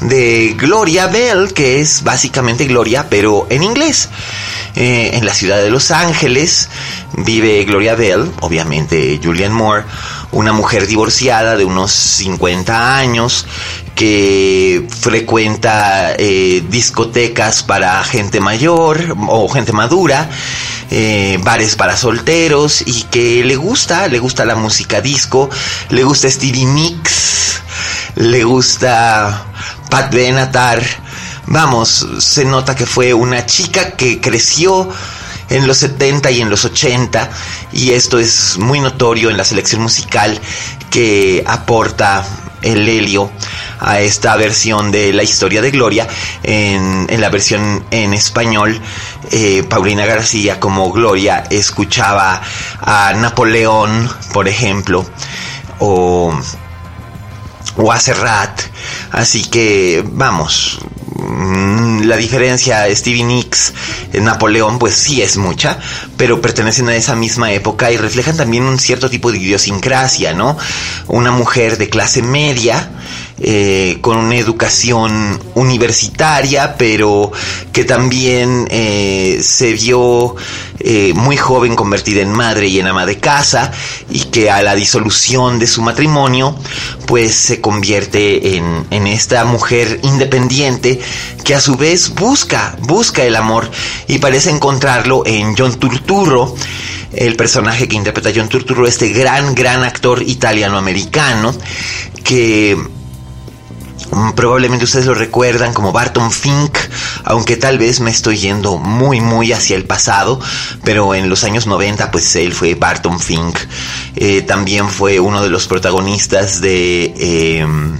de 0.00 0.56
Gloria 0.58 1.06
Bell, 1.06 1.52
que 1.54 1.80
es 1.80 2.02
básicamente 2.02 2.66
Gloria, 2.66 3.06
pero 3.08 3.46
en 3.50 3.62
inglés. 3.62 4.08
Eh, 4.74 5.12
en 5.14 5.24
la 5.24 5.32
ciudad 5.32 5.58
de 5.58 5.70
Los 5.70 5.90
Ángeles 5.90 6.68
vive 7.16 7.64
Gloria 7.64 7.94
Bell, 7.94 8.30
obviamente 8.40 9.18
Julian 9.22 9.52
Moore, 9.52 9.84
una 10.32 10.52
mujer 10.52 10.86
divorciada 10.86 11.56
de 11.56 11.64
unos 11.64 11.92
50 11.92 12.96
años 12.98 13.46
que 13.94 14.86
frecuenta 15.00 16.14
eh, 16.18 16.62
discotecas 16.68 17.62
para 17.62 18.02
gente 18.04 18.40
mayor 18.40 19.16
o 19.28 19.48
gente 19.48 19.72
madura, 19.72 20.28
eh, 20.90 21.38
bares 21.42 21.76
para 21.76 21.96
solteros 21.96 22.82
y 22.86 23.04
que 23.04 23.44
le 23.44 23.56
gusta, 23.56 24.08
le 24.08 24.18
gusta 24.18 24.44
la 24.44 24.54
música 24.56 25.00
disco, 25.00 25.50
le 25.90 26.02
gusta 26.04 26.30
Stevie 26.30 26.64
Nicks, 26.64 27.60
le 28.16 28.44
gusta 28.44 29.46
Pat 29.90 30.12
Benatar. 30.12 30.82
Vamos, 31.46 32.06
se 32.18 32.44
nota 32.44 32.74
que 32.74 32.86
fue 32.86 33.14
una 33.14 33.46
chica 33.46 33.92
que 33.92 34.20
creció 34.20 34.88
en 35.50 35.66
los 35.66 35.78
70 35.78 36.30
y 36.30 36.40
en 36.40 36.50
los 36.50 36.64
80 36.64 37.30
y 37.72 37.90
esto 37.90 38.18
es 38.18 38.58
muy 38.58 38.80
notorio 38.80 39.30
en 39.30 39.36
la 39.36 39.44
selección 39.44 39.82
musical 39.82 40.38
que 40.90 41.42
aporta 41.46 42.24
el 42.62 42.88
helio 42.88 43.30
a 43.80 44.00
esta 44.00 44.36
versión 44.36 44.90
de 44.90 45.12
la 45.12 45.22
historia 45.22 45.62
de 45.62 45.70
Gloria 45.70 46.08
en, 46.42 47.06
la 47.20 47.28
versión 47.30 47.84
en 47.90 48.14
español 48.14 48.80
eh, 49.30 49.64
Paulina 49.68 50.06
García 50.06 50.60
como 50.60 50.90
Gloria 50.92 51.44
escuchaba 51.50 52.40
a 52.80 53.12
Napoleón 53.14 54.08
por 54.32 54.48
ejemplo 54.48 55.04
o, 55.78 56.32
o 57.76 57.92
a 57.92 57.98
Serrat 58.00 58.60
así 59.12 59.44
que 59.44 60.04
vamos 60.04 60.80
Mm, 61.18 62.02
la 62.04 62.16
diferencia 62.16 62.86
Stevie 62.94 63.24
Nicks, 63.24 63.72
Napoleón, 64.14 64.78
pues 64.78 64.94
sí 64.94 65.20
es 65.20 65.36
mucha, 65.36 65.78
pero 66.16 66.40
pertenecen 66.40 66.88
a 66.88 66.94
esa 66.94 67.16
misma 67.16 67.52
época 67.52 67.90
y 67.90 67.96
reflejan 67.96 68.36
también 68.36 68.62
un 68.62 68.78
cierto 68.78 69.10
tipo 69.10 69.32
de 69.32 69.38
idiosincrasia, 69.38 70.32
¿no? 70.32 70.56
Una 71.08 71.32
mujer 71.32 71.76
de 71.76 71.90
clase 71.90 72.22
media, 72.22 72.90
eh, 73.40 73.98
con 74.00 74.18
una 74.18 74.36
educación 74.36 75.40
universitaria, 75.54 76.76
pero 76.76 77.30
que 77.72 77.84
también 77.84 78.66
eh, 78.68 79.38
se 79.42 79.74
vio 79.74 80.34
eh, 80.80 81.12
muy 81.14 81.36
joven 81.36 81.76
convertida 81.76 82.20
en 82.20 82.32
madre 82.32 82.66
y 82.66 82.80
en 82.80 82.88
ama 82.88 83.06
de 83.06 83.18
casa 83.18 83.70
y 84.10 84.24
que 84.24 84.50
a 84.50 84.60
la 84.62 84.74
disolución 84.74 85.60
de 85.60 85.68
su 85.68 85.82
matrimonio 85.82 86.56
pues 87.06 87.34
se 87.34 87.60
convierte 87.60 88.56
en, 88.56 88.86
en 88.90 89.06
esta 89.06 89.44
mujer 89.44 90.00
independiente 90.02 91.00
que 91.44 91.54
a 91.54 91.60
su 91.60 91.76
vez 91.76 92.14
busca, 92.14 92.76
busca 92.80 93.22
el 93.22 93.36
amor 93.36 93.70
y 94.08 94.18
parece 94.18 94.50
encontrarlo 94.50 95.22
en 95.26 95.54
John 95.56 95.78
Turturro 95.78 96.56
el 97.12 97.36
personaje 97.36 97.88
que 97.88 97.96
interpreta 97.96 98.30
John 98.34 98.48
Turturro, 98.48 98.86
este 98.86 99.08
gran, 99.08 99.54
gran 99.54 99.82
actor 99.82 100.22
italiano-americano, 100.22 101.54
que 102.22 102.76
probablemente 104.34 104.84
ustedes 104.84 105.06
lo 105.06 105.14
recuerdan 105.14 105.72
como 105.72 105.92
Barton 105.92 106.30
Fink, 106.30 106.76
aunque 107.24 107.56
tal 107.56 107.78
vez 107.78 108.00
me 108.00 108.10
estoy 108.10 108.38
yendo 108.38 108.78
muy 108.78 109.20
muy 109.20 109.52
hacia 109.52 109.76
el 109.76 109.84
pasado, 109.84 110.40
pero 110.84 111.14
en 111.14 111.28
los 111.28 111.44
años 111.44 111.66
90 111.66 112.10
pues 112.10 112.34
él 112.36 112.52
fue 112.52 112.74
Barton 112.74 113.18
Fink. 113.20 113.58
Eh, 114.16 114.42
también 114.42 114.88
fue 114.88 115.20
uno 115.20 115.42
de 115.42 115.50
los 115.50 115.66
protagonistas 115.66 116.60
de 116.60 117.14
em, 117.60 117.98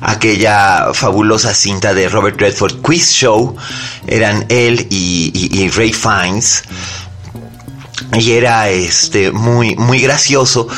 aquella 0.00 0.88
fabulosa 0.94 1.54
cinta 1.54 1.94
de 1.94 2.08
Robert 2.08 2.40
Redford 2.40 2.80
Quiz 2.80 3.10
Show. 3.12 3.56
Eran 4.06 4.46
él 4.48 4.86
y 4.90 5.70
Ray 5.70 5.92
Fiennes 5.92 6.64
y 8.18 8.32
era 8.32 8.68
este 8.68 9.30
muy 9.30 9.76
muy 9.76 10.00
gracioso 10.00 10.68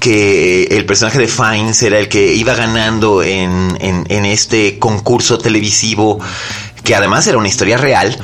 que 0.00 0.64
el 0.64 0.84
personaje 0.86 1.18
de 1.18 1.28
Fines 1.28 1.82
era 1.82 1.98
el 1.98 2.08
que 2.08 2.34
iba 2.34 2.54
ganando 2.54 3.22
en, 3.22 3.76
en, 3.80 4.26
este 4.26 4.78
concurso 4.78 5.38
televisivo 5.38 6.18
que 6.84 6.94
además 6.94 7.26
era 7.26 7.38
una 7.38 7.48
historia 7.48 7.76
real 7.76 8.18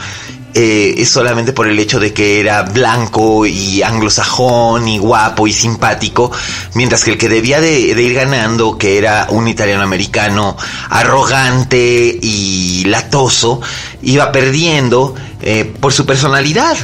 eh, 0.57 1.05
solamente 1.05 1.53
por 1.53 1.67
el 1.67 1.77
hecho 1.81 1.99
de 1.99 2.13
que 2.13 2.39
era 2.39 2.63
blanco 2.63 3.45
y 3.45 3.83
anglosajón 3.83 4.87
y 4.87 4.99
guapo 4.99 5.49
y 5.49 5.53
simpático, 5.53 6.31
mientras 6.75 7.03
que 7.03 7.11
el 7.11 7.19
que 7.19 7.29
debía 7.29 7.61
de, 7.61 7.81
ir 7.81 8.15
ganando, 8.15 8.79
que 8.79 8.97
era 8.97 9.27
un 9.31 9.49
italiano 9.49 9.83
americano 9.83 10.57
arrogante 10.91 12.17
y 12.23 12.85
latoso, 12.85 13.61
iba 14.05 14.33
perdiendo 14.33 15.15
eh, 15.43 15.65
por 15.81 15.93
su 15.93 16.07
personalidad. 16.07 16.77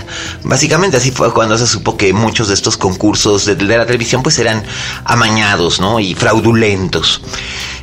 Básicamente 0.43 0.97
así 0.97 1.11
fue 1.11 1.33
cuando 1.33 1.57
se 1.57 1.67
supo 1.67 1.97
que 1.97 2.13
muchos 2.13 2.49
de 2.49 2.55
estos 2.55 2.77
concursos 2.77 3.47
de, 3.47 3.57
la 3.57 3.87
televisión 3.87 4.23
pues 4.23 4.39
eran 4.39 4.63
amañados, 5.05 5.81
¿no? 5.81 6.01
Y 6.01 6.15
fraudulentos. 6.15 7.23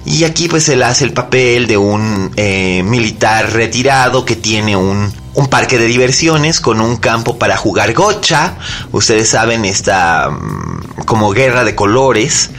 Y 0.06 0.24
aquí 0.24 0.48
pues 0.48 0.70
él 0.70 0.84
hace 0.84 1.04
el 1.04 1.14
papel 1.14 1.68
de 1.68 1.78
un 1.78 2.32
eh, 2.36 2.82
militar 2.84 3.52
retirado 3.52 4.24
que 4.24 4.36
tiene 4.36 4.76
un, 4.76 5.12
un, 5.34 5.48
parque 5.48 5.78
de 5.78 5.86
diversiones 5.86 6.62
con 6.62 6.80
un 6.80 6.98
campo 6.98 7.38
para 7.38 7.58
jugar 7.58 7.94
gocha. 7.94 8.56
Ustedes 8.92 9.30
saben 9.30 9.66
esta 9.66 10.30
mm, 10.30 11.04
como 11.06 11.32
guerra 11.32 11.64
de 11.64 11.76
colores 11.76 12.52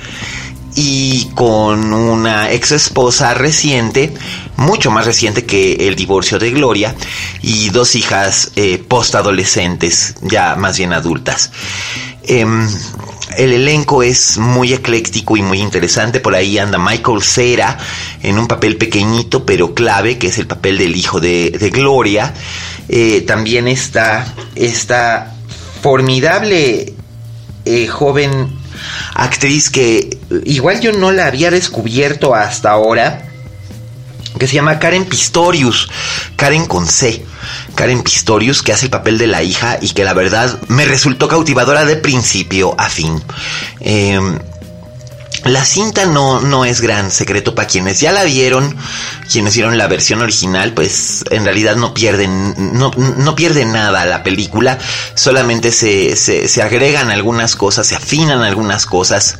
y 0.75 1.31
con 1.35 1.93
una 1.93 2.53
ex 2.53 2.71
esposa 2.71 3.35
reciente, 3.35 4.15
mucho 4.59 4.91
más 4.91 5.07
reciente 5.07 5.45
que 5.45 5.89
el 5.89 5.95
divorcio 5.95 6.39
de 6.39 6.51
Gloria, 6.51 6.95
y 7.43 7.71
dos 7.71 7.95
hijas 7.95 8.51
eh, 8.57 8.79
postadolescentes, 8.79 10.17
ya 10.21 10.57
más 10.57 10.77
bien 10.77 10.93
adultas. 10.93 11.51
Em, 12.25 12.69
el 13.37 13.53
elenco 13.53 14.03
es 14.03 14.37
muy 14.37 14.73
ecléctico 14.73 15.37
y 15.37 15.43
muy 15.43 15.61
interesante. 15.61 16.19
Por 16.19 16.35
ahí 16.35 16.59
anda 16.59 16.77
Michael 16.79 17.23
Cera 17.23 17.79
en 18.23 18.39
un 18.39 18.49
papel 18.49 18.77
pequeñito 18.77 19.47
pero 19.47 19.75
clave, 19.75 20.19
que 20.19 20.27
es 20.27 20.39
el 20.39 20.47
papel 20.47 20.77
del 20.77 20.97
hijo 20.97 21.21
de, 21.21 21.71
Gloria. 21.73 22.35
Eh, 22.89 23.23
también 23.27 23.69
está 23.69 24.27
esta 24.57 25.35
formidable 25.81 26.95
eh, 27.65 27.87
joven 27.87 28.59
actriz 29.15 29.71
que 29.71 30.19
igual 30.45 30.81
yo 30.81 30.93
no 30.93 31.13
la 31.13 31.27
había 31.27 31.51
descubierto 31.51 32.35
hasta 32.35 32.71
ahora, 32.71 33.28
que 34.39 34.47
se 34.47 34.55
llama 34.55 34.79
Karen 34.79 35.05
Pistorius, 35.05 35.89
Karen 36.37 36.67
con 36.67 36.87
C. 36.87 37.25
Karen 37.75 38.03
Pistorius, 38.03 38.63
que 38.63 38.73
hace 38.73 38.87
el 38.87 38.91
papel 38.91 39.19
de 39.19 39.27
la 39.27 39.43
hija 39.43 39.79
y 39.81 39.91
que 39.91 40.05
la 40.05 40.13
verdad 40.13 40.61
me 40.69 40.85
resultó 40.85 41.29
cautivadora 41.29 41.85
de 41.85 41.97
principio 41.97 42.75
a 42.79 42.89
fin. 42.89 43.23
Em, 43.81 44.39
la 45.45 45.65
cinta 45.65 46.05
no, 46.05 46.41
no 46.41 46.65
es 46.65 46.81
gran 46.81 47.11
secreto 47.11 47.55
para 47.55 47.69
quienes 47.69 48.01
ya 48.01 48.13
la 48.13 48.25
vieron, 48.25 48.77
quienes 49.31 49.55
vieron 49.55 49.79
la 49.79 49.87
versión 49.87 50.21
original, 50.21 50.75
pues 50.75 51.25
en 51.31 51.45
realidad 51.45 51.77
no 51.77 51.95
pierden, 51.95 52.55
no, 52.77 52.91
no 52.91 53.37
nada 53.67 54.05
la 54.05 54.23
película, 54.23 54.79
solamente 55.15 55.71
se, 55.71 56.17
se, 56.17 56.63
agregan 56.63 57.11
algunas 57.11 57.57
cosas, 57.57 57.87
se 57.87 57.95
afinan 57.95 58.43
algunas 58.43 58.85
cosas. 58.85 59.39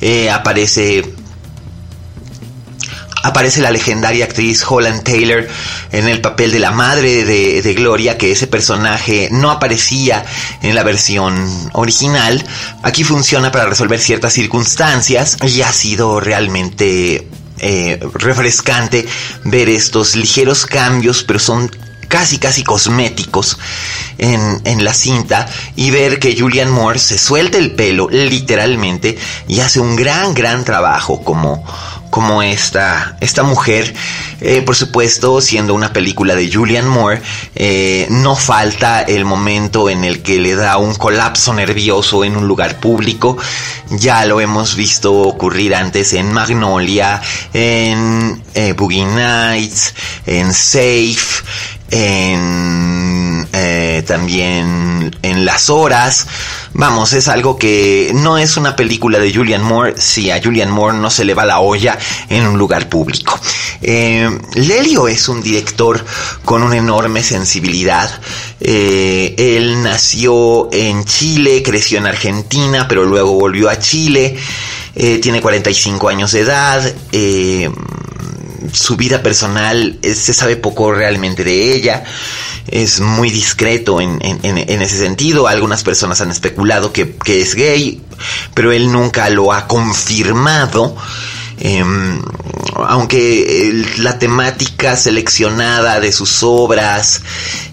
Eh, 0.00 0.30
aparece 0.30 1.11
aparece 3.22 3.60
la 3.60 3.70
legendaria 3.70 4.24
actriz 4.24 4.64
Holland 4.68 5.02
Taylor 5.02 5.46
en 5.92 6.08
el 6.08 6.20
papel 6.20 6.52
de 6.52 6.58
la 6.58 6.72
madre 6.72 7.24
de, 7.24 7.74
Gloria, 7.74 8.18
que 8.18 8.32
ese 8.32 8.46
personaje 8.46 9.28
no 9.30 9.50
aparecía 9.50 10.24
en 10.62 10.74
la 10.74 10.82
versión 10.82 11.48
original. 11.72 12.44
Aquí 12.82 13.04
funciona 13.04 13.50
para 13.50 13.66
resolver 13.66 14.00
ciertas 14.00 14.32
circunstancias 14.34 15.38
y 15.46 15.62
ha 15.62 15.72
sido 15.72 16.20
realmente 16.20 17.28
eh, 17.58 18.00
refrescante 18.14 19.06
ver 19.44 19.68
estos 19.68 20.16
ligeros 20.16 20.66
cambios, 20.66 21.22
pero 21.22 21.38
son 21.38 21.70
casi 22.08 22.36
casi 22.36 22.62
cosméticos 22.62 23.56
en, 24.18 24.60
en, 24.64 24.84
la 24.84 24.92
cinta 24.92 25.48
y 25.76 25.90
ver 25.90 26.18
que 26.18 26.38
Julian 26.38 26.70
Moore 26.70 26.98
se 26.98 27.16
suelta 27.16 27.56
el 27.56 27.70
pelo 27.70 28.06
literalmente 28.10 29.16
y 29.48 29.60
hace 29.60 29.80
un 29.80 29.96
gran 29.96 30.34
gran 30.34 30.62
trabajo 30.62 31.24
como 31.24 31.64
como 32.12 32.42
esta, 32.42 33.16
esta 33.20 33.42
mujer, 33.42 33.94
eh, 34.42 34.60
por 34.60 34.76
supuesto, 34.76 35.40
siendo 35.40 35.72
una 35.72 35.94
película 35.94 36.34
de 36.34 36.52
Julian 36.52 36.86
Moore, 36.86 37.22
eh, 37.54 38.06
no 38.10 38.36
falta 38.36 39.00
el 39.00 39.24
momento 39.24 39.88
en 39.88 40.04
el 40.04 40.20
que 40.20 40.38
le 40.38 40.54
da 40.54 40.76
un 40.76 40.94
colapso 40.94 41.54
nervioso 41.54 42.22
en 42.22 42.36
un 42.36 42.46
lugar 42.46 42.78
público. 42.80 43.38
Ya 43.88 44.26
lo 44.26 44.42
hemos 44.42 44.76
visto 44.76 45.10
ocurrir 45.10 45.74
antes 45.74 46.12
en 46.12 46.30
Magnolia, 46.34 47.22
en 47.54 48.42
eh, 48.54 48.74
Boogie 48.74 49.06
Nights, 49.06 49.94
en 50.26 50.52
Safe, 50.52 51.42
en 51.90 53.31
eh, 53.54 54.02
también 54.06 55.14
en 55.22 55.44
las 55.44 55.68
horas. 55.68 56.26
Vamos, 56.72 57.12
es 57.12 57.28
algo 57.28 57.58
que 57.58 58.10
no 58.14 58.38
es 58.38 58.56
una 58.56 58.76
película 58.76 59.18
de 59.18 59.32
Julian 59.32 59.62
Moore 59.62 59.94
si 59.98 60.30
a 60.30 60.42
Julian 60.42 60.70
Moore 60.70 60.96
no 60.96 61.10
se 61.10 61.24
le 61.24 61.34
va 61.34 61.44
la 61.44 61.60
olla 61.60 61.98
en 62.30 62.46
un 62.46 62.56
lugar 62.56 62.88
público. 62.88 63.38
Eh, 63.82 64.30
Lelio 64.54 65.06
es 65.06 65.28
un 65.28 65.42
director 65.42 66.02
con 66.44 66.62
una 66.62 66.78
enorme 66.78 67.22
sensibilidad. 67.22 68.10
Eh, 68.60 69.34
él 69.36 69.82
nació 69.82 70.72
en 70.72 71.04
Chile, 71.04 71.62
creció 71.62 71.98
en 71.98 72.06
Argentina, 72.06 72.88
pero 72.88 73.04
luego 73.04 73.32
volvió 73.34 73.68
a 73.68 73.78
Chile. 73.78 74.36
tiene 74.94 75.40
45 75.40 76.08
años 76.08 76.32
de 76.32 76.40
edad 76.40 76.94
su 78.72 78.96
vida 78.96 79.22
personal 79.22 79.98
se 80.02 80.32
sabe 80.32 80.56
poco 80.56 80.92
realmente 80.92 81.44
de 81.44 81.74
ella. 81.74 82.04
Es 82.68 83.00
muy 83.00 83.30
discreto 83.30 84.00
en, 84.00 84.20
ese 84.22 84.98
sentido. 84.98 85.48
Algunas 85.48 85.82
personas 85.82 86.20
han 86.20 86.30
especulado 86.30 86.92
que, 86.92 87.16
es 87.26 87.54
gay, 87.54 88.02
pero 88.54 88.72
él 88.72 88.90
nunca 88.92 89.28
lo 89.30 89.52
ha 89.52 89.66
confirmado. 89.66 90.96
Em, 91.58 92.20
aunque 92.74 93.84
la 93.98 94.18
temática 94.18 94.96
seleccionada 94.96 96.00
de 96.00 96.10
sus 96.10 96.42
obras 96.42 97.22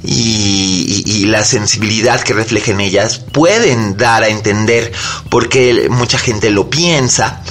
y, 0.03 1.25
la 1.25 1.43
sensibilidad 1.43 2.21
que 2.21 2.33
reflejen 2.33 2.79
ellas 2.81 3.19
pueden 3.19 3.97
dar 3.97 4.23
a 4.23 4.29
entender 4.29 4.91
por 5.29 5.47
qué 5.47 5.87
mucha 5.89 6.17
gente 6.17 6.49
lo 6.49 6.69
piensa 6.69 7.43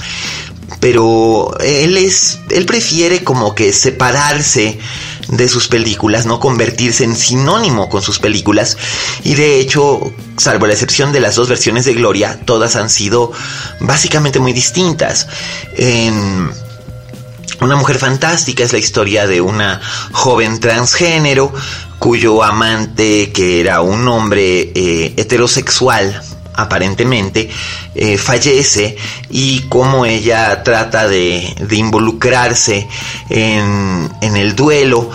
pero 0.79 1.57
él 1.59 1.97
es, 1.97 2.39
él 2.49 2.65
prefiere 2.65 3.23
como 3.23 3.53
que 3.53 3.73
separarse 3.73 4.79
de 5.29 5.47
sus 5.47 5.67
películas, 5.67 6.25
no 6.25 6.39
convertirse 6.39 7.03
en 7.03 7.15
sinónimo 7.15 7.89
con 7.89 8.01
sus 8.01 8.19
películas. 8.19 8.77
Y 9.23 9.35
de 9.35 9.59
hecho, 9.59 10.13
salvo 10.37 10.67
la 10.67 10.73
excepción 10.73 11.11
de 11.11 11.19
las 11.19 11.35
dos 11.35 11.49
versiones 11.49 11.85
de 11.85 11.93
Gloria, 11.93 12.39
todas 12.45 12.75
han 12.75 12.89
sido 12.89 13.31
básicamente 13.79 14.39
muy 14.39 14.53
distintas. 14.53 15.27
Una 17.61 17.75
mujer 17.75 17.97
fantástica 17.97 18.63
es 18.63 18.71
la 18.71 18.79
historia 18.79 19.27
de 19.27 19.41
una 19.41 19.81
joven 20.11 20.59
transgénero 20.61 21.53
cuyo 21.99 22.41
amante, 22.41 23.31
que 23.33 23.59
era 23.59 23.81
un 23.81 24.07
hombre 24.07 24.71
eh, 24.73 25.13
heterosexual, 25.17 26.23
aparentemente, 26.61 27.49
eh, 27.95 28.17
fallece 28.17 28.95
y 29.29 29.61
cómo 29.69 30.05
ella 30.05 30.63
trata 30.63 31.07
de, 31.07 31.55
involucrarse 31.71 32.87
en, 33.29 34.09
el 34.21 34.55
duelo 34.55 35.09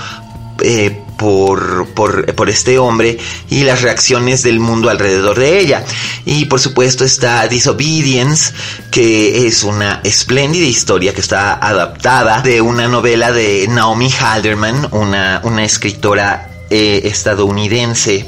eh, 0.60 1.00
por, 1.16 2.48
este 2.48 2.78
hombre 2.78 3.18
y 3.50 3.64
las 3.64 3.82
reacciones 3.82 4.42
del 4.42 4.60
mundo 4.60 4.90
alrededor 4.90 5.38
de 5.38 5.58
ella. 5.58 5.84
Y 6.24 6.46
por 6.46 6.60
supuesto 6.60 7.04
está 7.04 7.46
Disobedience, 7.48 8.52
que 8.90 9.46
es 9.46 9.62
una 9.62 10.00
espléndida 10.04 10.66
historia 10.66 11.14
que 11.14 11.20
está 11.20 11.54
adaptada 11.54 12.42
de 12.42 12.60
una 12.60 12.88
novela 12.88 13.32
de 13.32 13.66
Naomi 13.68 14.10
Halderman, 14.10 14.88
una, 14.92 15.40
una 15.44 15.64
escritora 15.64 16.50
eh, 16.70 17.02
estadounidense 17.04 18.26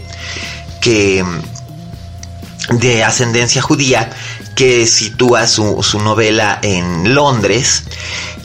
que 0.81 1.25
de 2.71 3.05
ascendencia 3.05 3.63
judía 3.63 4.11
que 4.55 4.87
sitúa 4.87 5.47
su, 5.47 6.01
novela 6.03 6.59
en 6.63 7.15
Londres 7.15 7.85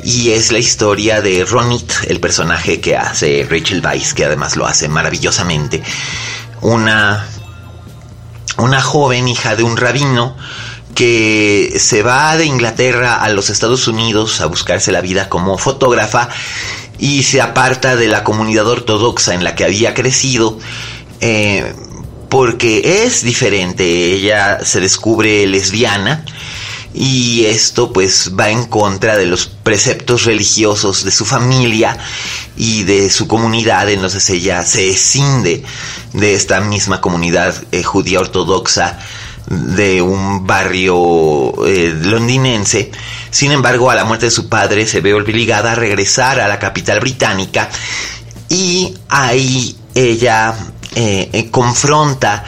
y 0.03 0.31
es 0.31 0.51
la 0.51 0.59
historia 0.59 1.21
de 1.21 1.45
Ronit, 1.45 1.91
el 2.07 2.19
personaje 2.19 2.81
que 2.81 2.97
hace 2.97 3.47
Rachel 3.49 3.85
Weisz, 3.85 4.13
que 4.13 4.25
además 4.25 4.55
lo 4.55 4.65
hace 4.65 4.89
maravillosamente, 4.89 5.81
una, 6.61 7.25
una 8.57 8.81
joven 8.81 9.27
hija 9.27 9.55
de 9.55 9.63
un 9.63 9.77
rabino 9.77 10.35
que 10.95 11.77
se 11.79 12.03
va 12.03 12.35
de 12.35 12.45
Inglaterra 12.45 13.15
a 13.15 13.29
los 13.29 13.49
Estados 13.49 13.87
Unidos 13.87 14.41
a 14.41 14.47
buscarse 14.47 14.91
la 14.91 15.01
vida 15.01 15.29
como 15.29 15.57
fotógrafa 15.57 16.29
y 16.99 17.23
se 17.23 17.41
aparta 17.41 17.95
de 17.95 18.07
la 18.07 18.23
comunidad 18.23 18.67
ortodoxa 18.67 19.33
en 19.33 19.43
la 19.43 19.55
que 19.55 19.63
había 19.63 19.93
crecido. 19.93 20.59
Eh, 21.21 21.73
porque 22.31 23.03
es 23.03 23.23
diferente, 23.23 23.83
ella 24.13 24.63
se 24.63 24.79
descubre 24.79 25.45
lesbiana 25.47 26.23
y 26.93 27.43
esto 27.43 27.91
pues 27.91 28.31
va 28.39 28.49
en 28.49 28.67
contra 28.67 29.17
de 29.17 29.25
los 29.25 29.47
preceptos 29.47 30.23
religiosos 30.23 31.03
de 31.03 31.11
su 31.11 31.25
familia 31.25 31.97
y 32.55 32.83
de 32.83 33.09
su 33.09 33.27
comunidad, 33.27 33.89
entonces 33.89 34.29
ella 34.29 34.63
se 34.63 34.91
escinde 34.91 35.61
de 36.13 36.33
esta 36.33 36.61
misma 36.61 37.01
comunidad 37.01 37.53
eh, 37.73 37.83
judía 37.83 38.21
ortodoxa 38.21 38.97
de 39.47 40.01
un 40.01 40.47
barrio 40.47 41.65
eh, 41.67 41.93
londinense. 42.01 42.91
Sin 43.29 43.51
embargo, 43.51 43.91
a 43.91 43.95
la 43.95 44.05
muerte 44.05 44.27
de 44.27 44.31
su 44.31 44.47
padre 44.47 44.87
se 44.87 45.01
ve 45.01 45.13
obligada 45.13 45.73
a 45.73 45.75
regresar 45.75 46.39
a 46.39 46.47
la 46.47 46.59
capital 46.59 47.01
británica 47.01 47.69
y 48.47 48.93
ahí 49.09 49.75
ella 49.95 50.55
eh, 50.95 51.29
eh, 51.31 51.49
confronta 51.51 52.43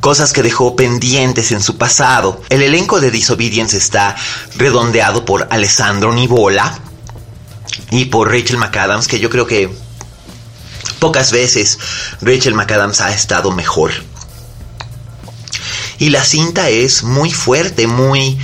cosas 0.00 0.32
que 0.32 0.42
dejó 0.42 0.76
pendientes 0.76 1.50
en 1.52 1.62
su 1.62 1.78
pasado. 1.78 2.42
El 2.48 2.62
elenco 2.62 3.00
de 3.00 3.10
Disobedience 3.10 3.76
está 3.76 4.14
redondeado 4.56 5.24
por 5.24 5.48
Alessandro 5.50 6.12
Nivola 6.12 6.78
y 7.90 8.06
por 8.06 8.30
Rachel 8.30 8.58
McAdams, 8.58 9.08
que 9.08 9.18
yo 9.18 9.30
creo 9.30 9.46
que 9.46 9.70
pocas 10.98 11.32
veces 11.32 11.78
Rachel 12.20 12.54
McAdams 12.54 13.00
ha 13.00 13.12
estado 13.12 13.50
mejor. 13.50 13.92
Y 15.98 16.10
la 16.10 16.22
cinta 16.22 16.68
es 16.68 17.02
muy 17.02 17.32
fuerte, 17.32 17.86
muy 17.86 18.38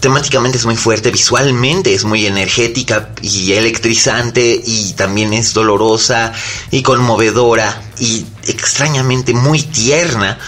temáticamente 0.00 0.58
es 0.58 0.66
muy 0.66 0.76
fuerte, 0.76 1.10
visualmente 1.10 1.94
es 1.94 2.04
muy 2.04 2.26
energética 2.26 3.10
y 3.22 3.52
electrizante 3.52 4.60
y 4.64 4.92
también 4.92 5.32
es 5.32 5.54
dolorosa 5.54 6.32
y 6.70 6.82
conmovedora 6.82 7.82
y 7.98 8.26
extrañamente 8.46 9.32
muy 9.34 9.62
tierna 9.62 10.38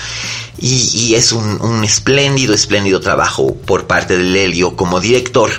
y, 0.62 1.14
es 1.14 1.32
un, 1.32 1.82
espléndido, 1.84 2.52
espléndido 2.52 3.00
trabajo 3.00 3.54
por 3.54 3.86
parte 3.86 4.18
de 4.18 4.24
Lelio 4.24 4.76
como 4.76 5.00
director 5.00 5.50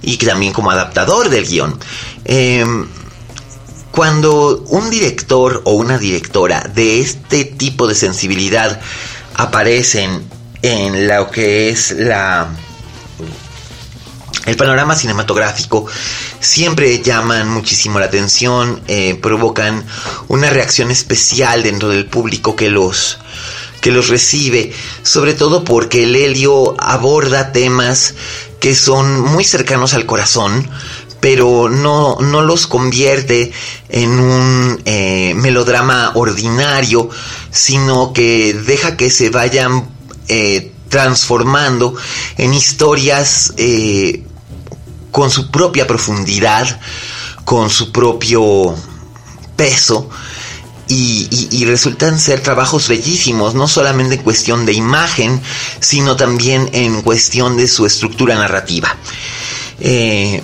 y 0.00 0.16
también 0.18 0.52
como 0.52 0.70
adaptador 0.70 1.28
del 1.28 1.44
guion. 1.44 1.76
Em, 2.24 2.86
cuando 3.90 4.64
un 4.68 4.90
director 4.90 5.62
o 5.64 5.72
una 5.72 5.98
directora 5.98 6.70
de 6.72 7.00
este 7.00 7.44
tipo 7.44 7.88
de 7.88 7.96
sensibilidad 7.96 8.80
aparecen 9.34 10.22
en 10.62 11.08
lo 11.08 11.30
que 11.30 11.70
es 11.70 11.90
la 11.90 12.48
el 14.46 14.56
panorama 14.56 14.94
cinematográfico 14.94 15.86
siempre 16.40 17.00
llaman 17.02 17.48
muchísimo 17.48 17.98
la 17.98 18.06
atención, 18.06 18.80
eh, 18.88 19.18
provocan 19.20 19.84
una 20.28 20.50
reacción 20.50 20.90
especial 20.90 21.62
dentro 21.62 21.88
del 21.88 22.06
público 22.06 22.54
que 22.56 22.68
los 22.70 23.18
que 23.80 23.90
los 23.90 24.08
recibe, 24.08 24.72
sobre 25.02 25.34
todo 25.34 25.62
porque 25.62 26.04
el 26.04 26.16
helio 26.16 26.74
aborda 26.78 27.52
temas 27.52 28.14
que 28.58 28.74
son 28.74 29.20
muy 29.20 29.44
cercanos 29.44 29.92
al 29.92 30.06
corazón, 30.06 30.70
pero 31.20 31.68
no, 31.68 32.16
no 32.18 32.40
los 32.40 32.66
convierte 32.66 33.52
en 33.90 34.18
un 34.18 34.80
eh, 34.86 35.34
melodrama 35.36 36.12
ordinario, 36.14 37.10
sino 37.50 38.14
que 38.14 38.54
deja 38.54 38.96
que 38.96 39.10
se 39.10 39.28
vayan 39.28 39.86
eh, 40.28 40.72
transformando 40.88 41.94
en 42.38 42.54
historias 42.54 43.52
con 45.14 45.30
su 45.30 45.48
propia 45.48 45.86
profundidad, 45.86 46.80
con 47.44 47.70
su 47.70 47.92
propio 47.92 48.74
peso 49.54 50.10
y, 50.88 51.64
resultan 51.66 52.18
ser 52.18 52.40
trabajos 52.40 52.88
bellísimos, 52.88 53.54
no 53.54 53.68
solamente 53.68 54.16
en 54.16 54.22
cuestión 54.22 54.66
de 54.66 54.72
imagen, 54.72 55.40
sino 55.78 56.16
también 56.16 56.68
en 56.72 57.00
cuestión 57.02 57.56
de 57.56 57.68
su 57.68 57.86
estructura 57.86 58.34
narrativa. 58.34 58.96
Eh, 59.78 60.42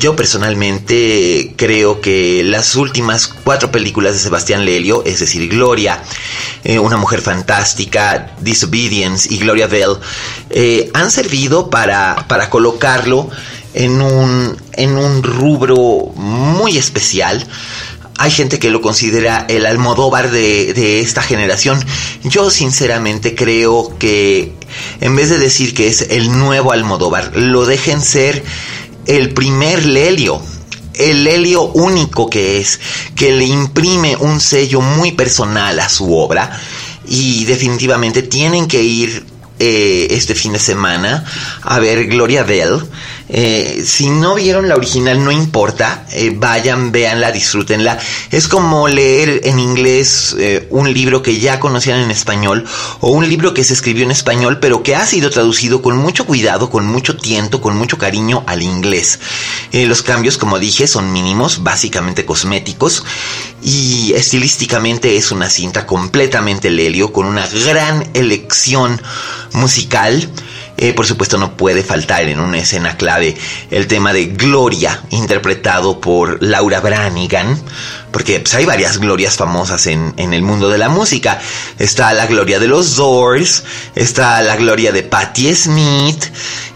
yo 0.00 0.16
personalmente 0.16 1.54
creo 1.56 2.00
que 2.00 2.42
las 2.42 2.74
últimas 2.74 3.28
cuatro 3.28 3.70
películas 3.70 4.14
de 4.14 4.18
Sebastián 4.18 4.64
Lelio, 4.64 5.04
es 5.06 5.20
decir, 5.20 5.48
Gloria, 5.48 6.02
eh, 6.64 6.78
Una 6.78 6.98
mujer 6.98 7.22
fantástica, 7.22 8.34
Disobedience 8.40 9.32
y 9.32 9.38
Gloria 9.38 9.66
Bell, 9.66 9.96
eh, 10.50 10.90
han 10.92 11.10
servido 11.10 11.70
para, 11.70 12.26
para 12.28 12.50
colocarlo 12.50 13.30
en 13.74 14.00
un, 14.00 14.56
en 14.72 14.96
un 14.96 15.22
rubro 15.22 16.12
muy 16.16 16.76
especial 16.76 17.46
hay 18.20 18.30
gente 18.30 18.58
que 18.58 18.68
lo 18.68 18.82
considera 18.82 19.46
el 19.48 19.64
Almodóvar 19.64 20.30
de, 20.30 21.00
esta 21.00 21.22
generación. 21.22 21.82
Yo 22.22 22.50
sinceramente 22.50 23.34
creo 23.34 23.96
que 23.98 24.52
en 25.00 25.16
vez 25.16 25.30
de 25.30 25.38
decir 25.38 25.72
que 25.72 25.88
es 25.88 26.02
el 26.10 26.30
nuevo 26.30 26.72
Almodóvar, 26.72 27.34
lo 27.34 27.64
dejen 27.64 28.02
ser 28.02 28.44
el 29.06 29.32
primer 29.32 29.86
Lelio. 29.86 30.42
El 30.92 31.24
Lelio 31.24 31.62
único 31.62 32.28
que 32.28 32.60
es, 32.60 32.78
que 33.16 33.32
le 33.32 33.46
imprime 33.46 34.16
un 34.16 34.38
sello 34.38 34.82
muy 34.82 35.12
personal 35.12 35.80
a 35.80 35.88
su 35.88 36.14
obra 36.14 36.60
y 37.08 37.46
definitivamente 37.46 38.20
tienen 38.20 38.68
que 38.68 38.82
ir 38.82 39.24
eh, 39.58 40.08
este 40.10 40.34
fin 40.34 40.52
de 40.52 40.58
semana 40.58 41.24
a 41.62 41.78
ver 41.78 42.06
Gloria 42.06 42.42
Bell 42.42 42.82
eh, 43.32 43.84
si 43.86 44.10
no 44.10 44.34
vieron 44.34 44.68
la 44.68 44.74
original, 44.74 45.22
no 45.22 45.30
importa, 45.30 46.04
eh, 46.12 46.32
vayan, 46.34 46.90
véanla, 46.90 47.30
disfrútenla. 47.30 47.96
Es 48.32 48.48
como 48.48 48.88
leer 48.88 49.42
en 49.44 49.60
inglés 49.60 50.34
eh, 50.36 50.66
un 50.70 50.92
libro 50.92 51.22
que 51.22 51.38
ya 51.38 51.60
conocían 51.60 52.00
en 52.00 52.10
español 52.10 52.64
o 53.00 53.10
un 53.10 53.28
libro 53.28 53.54
que 53.54 53.62
se 53.62 53.74
escribió 53.74 54.04
en 54.04 54.10
español 54.10 54.58
pero 54.60 54.82
que 54.82 54.96
ha 54.96 55.06
sido 55.06 55.30
traducido 55.30 55.80
con 55.80 55.96
mucho 55.96 56.26
cuidado, 56.26 56.70
con 56.70 56.86
mucho 56.86 57.16
tiento, 57.16 57.60
con 57.60 57.76
mucho 57.76 57.98
cariño 57.98 58.42
al 58.46 58.62
inglés. 58.62 59.20
los 59.72 60.02
cambios, 60.02 60.36
como 60.36 60.58
dije, 60.58 60.88
son 60.88 61.12
mínimos, 61.12 61.62
básicamente 61.62 62.24
cosméticos 62.24 63.04
y 63.62 64.12
estilísticamente 64.14 65.16
es 65.16 65.30
una 65.30 65.48
cinta 65.50 65.86
completamente 65.86 66.70
lelio 66.70 67.12
con 67.12 67.26
una 67.26 67.46
gran 67.46 68.08
elección 68.14 69.00
musical. 69.52 70.28
Eh, 70.82 70.94
por 70.94 71.06
supuesto 71.06 71.36
no 71.36 71.58
puede 71.58 71.82
faltar 71.82 72.22
en 72.22 72.40
una 72.40 72.56
escena 72.56 72.96
clave 72.96 73.36
el 73.70 73.86
tema 73.86 74.14
de 74.14 74.28
Gloria, 74.28 75.02
interpretado 75.10 76.00
por 76.00 76.42
Laura 76.42 76.80
Branigan, 76.80 77.62
porque 78.10 78.40
pues, 78.40 78.54
hay 78.54 78.64
varias 78.64 78.96
glorias 78.96 79.36
famosas 79.36 79.86
en, 79.86 80.14
el 80.16 80.40
mundo 80.40 80.70
de 80.70 80.78
la 80.78 80.88
música. 80.88 81.38
Está 81.78 82.14
la 82.14 82.24
gloria 82.24 82.58
de 82.58 82.66
los 82.66 82.96
Doors, 82.96 83.62
está 83.94 84.40
la 84.40 84.56
gloria 84.56 84.90
de 84.90 85.02
Patti 85.02 85.54
Smith, 85.54 86.24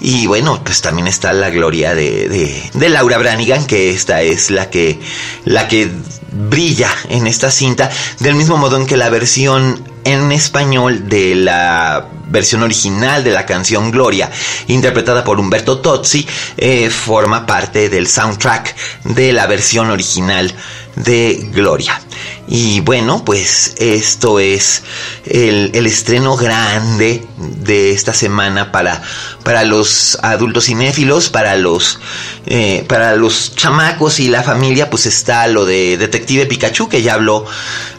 y 0.03 0.27
bueno, 0.27 0.63
pues 0.63 0.83
también 0.83 1.09
está 1.09 1.33
la 1.33 1.49
gloria 1.49 1.95
de, 1.95 2.69
de, 2.75 2.89
Laura 2.91 3.17
Branigan, 3.17 3.65
que 3.65 3.89
esta 3.89 4.21
es 4.21 4.51
la 4.51 4.69
que, 4.69 5.01
la 5.47 5.67
que 5.67 5.91
brilla 6.31 6.91
en 7.09 7.27
esta 7.27 7.51
cinta, 7.51 7.91
del 8.21 8.35
mismo 8.35 8.59
modo 8.59 8.77
en 8.77 8.87
que 8.87 8.99
la 8.99 9.09
versión 9.09 9.94
en 10.05 10.33
español 10.33 11.09
de 11.09 11.35
la 11.35 12.07
versión 12.29 12.63
original 12.63 13.23
de 13.23 13.31
la 13.31 13.47
canción 13.47 13.91
Gloria, 13.91 14.31
interpretada 14.69 15.25
por 15.25 15.39
Humberto 15.39 15.79
Tozzi, 15.79 16.27
eh, 16.57 16.91
forma 16.91 17.47
parte 17.47 17.89
del 17.89 18.07
soundtrack 18.07 18.75
de 19.05 19.33
la 19.33 19.47
versión 19.47 19.91
original 19.91 20.53
de 20.97 21.49
Gloria. 21.53 22.01
Y 22.47 22.81
bueno, 22.81 23.25
pues 23.25 23.75
esto 23.79 24.39
es 24.39 24.83
el, 25.25 25.75
estreno 25.87 26.37
grande 26.37 27.25
de 27.39 27.93
esta 27.93 28.13
semana 28.13 28.71
para, 28.71 29.03
para 29.43 29.65
los 29.65 30.19
adultos 30.23 30.67
cinéfilos, 30.67 31.31
para 31.31 31.57
los, 31.57 32.01
eh, 32.47 32.85
para 32.89 33.17
los 33.17 33.55
chamacos 33.57 34.21
y 34.21 34.29
la 34.29 34.43
familia, 34.43 34.91
pues 34.91 35.07
está 35.07 35.47
lo 35.47 35.65
de 35.65 35.97
Detective 35.97 36.47
Pikachu, 36.47 36.89
que 36.89 37.03
ya 37.03 37.15
habló 37.15 37.47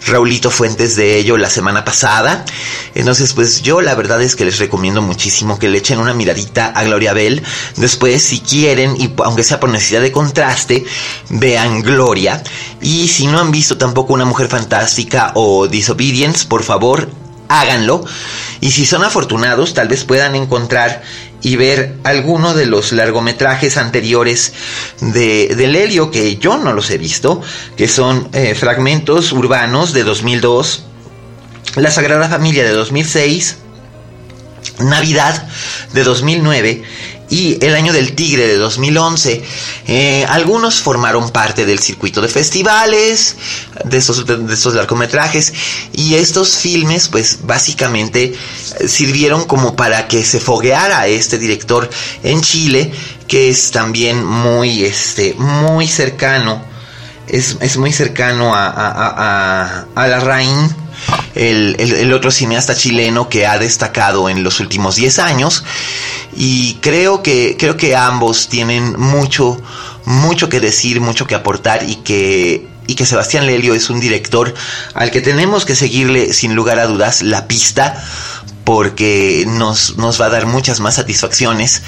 Raulito 0.07 0.51
Fuentes 0.51 0.95
de 0.95 1.17
ello 1.17 1.38
la 1.38 1.49
semana 1.49 1.83
pasada. 1.83 2.45
Entonces, 2.93 3.33
pues 3.33 3.61
yo 3.61 3.81
la 3.81 3.95
verdad 3.95 4.21
es 4.21 4.35
que 4.35 4.45
les 4.45 4.59
recomiendo 4.59 5.01
muchísimo 5.01 5.57
que 5.57 5.69
le 5.69 5.79
echen 5.79 5.99
una 5.99 6.13
miradita 6.13 6.67
a 6.67 6.83
Gloria 6.83 7.13
Bell. 7.13 7.43
Después, 7.77 8.21
si 8.21 8.39
quieren, 8.39 8.95
y 8.99 9.13
aunque 9.23 9.43
sea 9.43 9.59
por 9.59 9.69
necesidad 9.69 10.01
de 10.01 10.11
contraste, 10.11 10.85
vean 11.29 11.81
Gloria. 11.81 12.43
Y 12.81 13.07
si 13.07 13.27
no 13.27 13.39
han 13.39 13.51
visto 13.51 13.77
tampoco 13.77 14.14
una 14.15 14.25
mujer 14.25 14.47
fantástica 14.47 15.32
o 15.36 15.67
Disobedience, 15.67 16.47
por 16.47 16.63
favor, 16.63 17.10
háganlo. 17.47 18.04
Y 18.62 18.71
si 18.71 18.86
son 18.86 19.04
afortunados, 19.04 19.73
tal 19.73 19.88
vez 19.88 20.04
puedan 20.04 20.36
encontrar 20.36 21.04
y 21.41 21.58
ver 21.58 21.97
alguno 22.04 22.54
de 22.54 22.65
los 22.65 22.91
largometrajes 22.91 23.78
anteriores 23.78 24.54
de, 25.01 25.54
de 25.56 25.67
Lelio, 25.67 26.10
que 26.10 26.38
yo 26.38 26.58
no 26.58 26.73
los 26.73 26.89
he 26.89 26.97
visto, 26.97 27.41
que 27.78 27.88
son 27.88 28.30
eh, 28.34 28.56
Fragmentos 28.56 29.32
Urbanos 29.32 29.93
de 29.93 30.04
2002, 30.04 30.86
La 31.75 31.91
Sagrada 31.91 32.30
Familia 32.30 32.63
de 32.63 32.71
2006, 32.71 33.58
Navidad 34.80 35.47
de 35.93 36.04
2009 36.04 36.84
y 37.30 37.63
El 37.65 37.75
Año 37.75 37.93
del 37.93 38.13
Tigre 38.13 38.47
de 38.47 38.58
2011. 38.58 39.43
Eh, 39.88 40.25
algunos 40.30 40.80
formaron 40.80 41.30
parte 41.32 41.65
del 41.65 41.80
circuito 41.80 42.21
de 42.21 42.28
festivales, 42.28 43.36
de 43.84 43.97
estos, 43.97 44.25
de 44.25 44.54
estos 44.54 44.73
largometrajes, 44.75 45.54
y 45.93 46.15
estos 46.15 46.58
filmes, 46.58 47.08
pues 47.08 47.39
básicamente 47.43 48.34
eh, 48.80 48.88
sirvieron 48.88 49.45
como 49.45 49.75
para 49.75 50.08
que 50.08 50.23
se 50.23 50.39
fogueara 50.39 51.08
este 51.08 51.38
director 51.38 51.89
en 52.23 52.41
Chile, 52.41 52.91
que 53.28 53.49
es 53.49 53.71
también 53.71 54.23
muy, 54.23 54.84
este, 54.84 55.34
muy 55.38 55.88
cercano, 55.88 56.63
es, 57.28 57.78
muy 57.78 57.91
cercano 57.91 58.54
a, 58.54 58.67
a, 58.67 59.86
a, 59.95 60.08
la 60.08 60.19
Rain 60.19 60.85
el, 61.36 62.13
otro 62.13 62.31
cineasta 62.31 62.75
chileno 62.75 63.29
que 63.29 63.45
ha 63.47 63.58
destacado 63.58 64.29
en 64.29 64.43
los 64.43 64.60
últimos 64.60 64.95
10 64.95 65.19
años. 65.19 65.63
Y 66.36 66.75
creo 66.81 67.23
que, 67.23 67.55
creo 67.58 67.77
que 67.77 67.95
ambos 67.95 68.49
tienen 68.49 68.99
mucho, 68.99 69.62
mucho 70.05 70.49
que 70.49 70.60
decir, 70.60 71.01
mucho 71.01 71.27
que 71.27 71.36
aportar 71.36 71.88
y 71.88 71.97
que, 71.97 72.67
y 72.88 72.95
que 72.95 73.05
Sebastián 73.05 73.45
Lelio 73.45 73.73
es 73.73 73.89
un 73.89 73.99
director 73.99 74.53
al 74.93 75.12
que 75.12 75.21
tenemos 75.21 75.65
que 75.65 75.75
seguirle 75.75 76.34
sin 76.34 76.55
lugar 76.55 76.79
a 76.79 76.88
dudas 76.88 77.21
la 77.21 77.47
pista 77.47 78.03
porque 78.65 79.45
nos, 79.47 79.95
nos 79.97 80.19
va 80.19 80.25
a 80.25 80.30
dar 80.30 80.47
muchas 80.47 80.80
más 80.82 80.95
satisfacciones. 80.95 81.84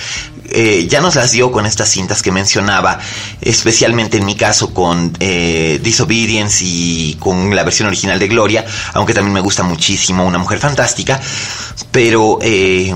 Eh, 0.50 0.88
ya 0.90 1.02
nos 1.02 1.16
las 1.16 1.32
dio 1.32 1.52
con 1.52 1.66
estas 1.66 1.90
cintas 1.90 2.22
que 2.22 2.32
mencionaba, 2.32 3.00
especialmente 3.42 4.18
en 4.18 4.26
mi 4.26 4.36
caso 4.36 4.74
con 4.74 5.12
eh, 5.20 5.82
Disobedience 5.84 6.64
y 6.64 7.18
con 7.20 7.54
la 7.54 7.64
versión 7.64 7.88
original 7.88 8.18
de 8.20 8.28
Gloria, 8.30 8.66
aunque 8.94 9.14
también 9.14 9.34
me 9.34 9.42
gusta 9.42 9.64
muchísimo 9.64 10.26
Una 10.26 10.38
Mujer 10.38 10.60
Fantástica, 10.60 11.20
pero... 11.92 12.40
Eh, 12.42 12.96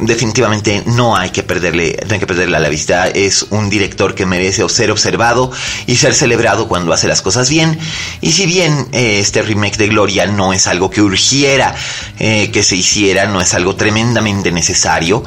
definitivamente 0.00 0.82
no 0.86 1.16
hay 1.16 1.30
que 1.30 1.42
perderle, 1.42 1.98
no 2.06 2.14
hay 2.14 2.20
que 2.20 2.26
perderle 2.26 2.56
a 2.56 2.60
la 2.60 2.68
vista. 2.68 3.08
Es 3.08 3.46
un 3.50 3.70
director 3.70 4.14
que 4.14 4.26
merece 4.26 4.68
ser 4.68 4.90
observado 4.90 5.50
y 5.86 5.96
ser 5.96 6.14
celebrado 6.14 6.68
cuando 6.68 6.92
hace 6.92 7.08
las 7.08 7.22
cosas 7.22 7.48
bien. 7.48 7.78
Y 8.20 8.32
si 8.32 8.46
bien 8.46 8.88
eh, 8.92 9.18
este 9.20 9.42
remake 9.42 9.76
de 9.76 9.88
Gloria 9.88 10.26
no 10.26 10.52
es 10.52 10.66
algo 10.66 10.90
que 10.90 11.02
urgiera 11.02 11.74
eh, 12.18 12.50
que 12.52 12.62
se 12.62 12.76
hiciera, 12.76 13.26
no 13.26 13.40
es 13.40 13.54
algo 13.54 13.76
tremendamente 13.76 14.52
necesario, 14.52 15.24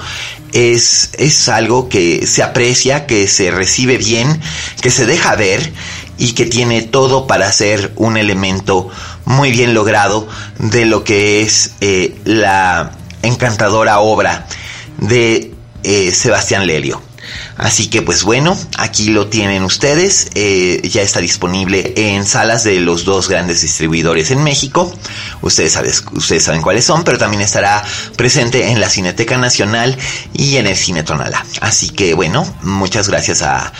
es, 0.52 1.12
es 1.18 1.50
algo 1.50 1.90
que 1.90 2.26
se 2.26 2.44
aprecia, 2.44 3.06
que 3.06 3.28
se 3.28 3.52
recibe 3.52 3.98
bien, 3.98 4.42
que 4.82 4.90
se 4.90 5.06
deja 5.06 5.36
ver 5.36 5.72
y 6.18 6.34
que 6.34 6.46
tiene 6.46 6.82
todo 6.82 7.28
para 7.28 7.52
ser 7.52 7.94
un 7.96 8.18
elemento 8.18 8.90
muy 9.26 9.52
bien 9.52 9.74
logrado 9.74 10.28
de 10.58 10.86
lo 10.86 11.04
que 11.04 11.42
es 11.42 11.72
eh, 11.82 12.16
la 12.26 12.99
encantadora 13.22 14.00
obra 14.00 14.48
de 14.98 15.54
eh, 15.84 16.12
Sebastián 16.12 16.68
Lelio. 16.68 17.02
Así 17.58 17.88
que 17.88 18.02
pues 18.02 18.24
bueno, 18.24 18.58
aquí 18.78 19.10
lo 19.10 19.28
tienen 19.28 19.64
ustedes. 19.64 20.30
Eh, 20.36 20.82
ya 20.90 21.02
está 21.02 21.20
disponible 21.20 21.94
en 21.96 22.26
salas 22.26 22.64
de 22.64 22.80
los 22.80 23.06
dos 23.06 23.30
grandes 23.30 23.62
distribuidores 23.62 24.32
en 24.32 24.44
México. 24.44 24.92
Ustedes, 25.42 26.04
ustedes 26.14 26.44
saben 26.44 26.62
cuáles 26.62 26.86
son, 26.86 27.04
pero 27.04 27.18
también 27.18 27.42
estará 27.42 27.84
presente 28.16 28.70
en 28.70 28.80
la 28.80 28.90
Cineteca 28.90 29.38
Nacional 29.38 29.98
y 30.34 30.58
en 30.58 30.68
el 30.68 30.76
Cine 30.76 31.04
Tonala. 31.04 31.46
Así 31.62 31.90
que 31.90 32.14
bueno, 32.14 32.48
muchas 32.62 33.10
gracias 33.10 33.42
a, 33.42 33.72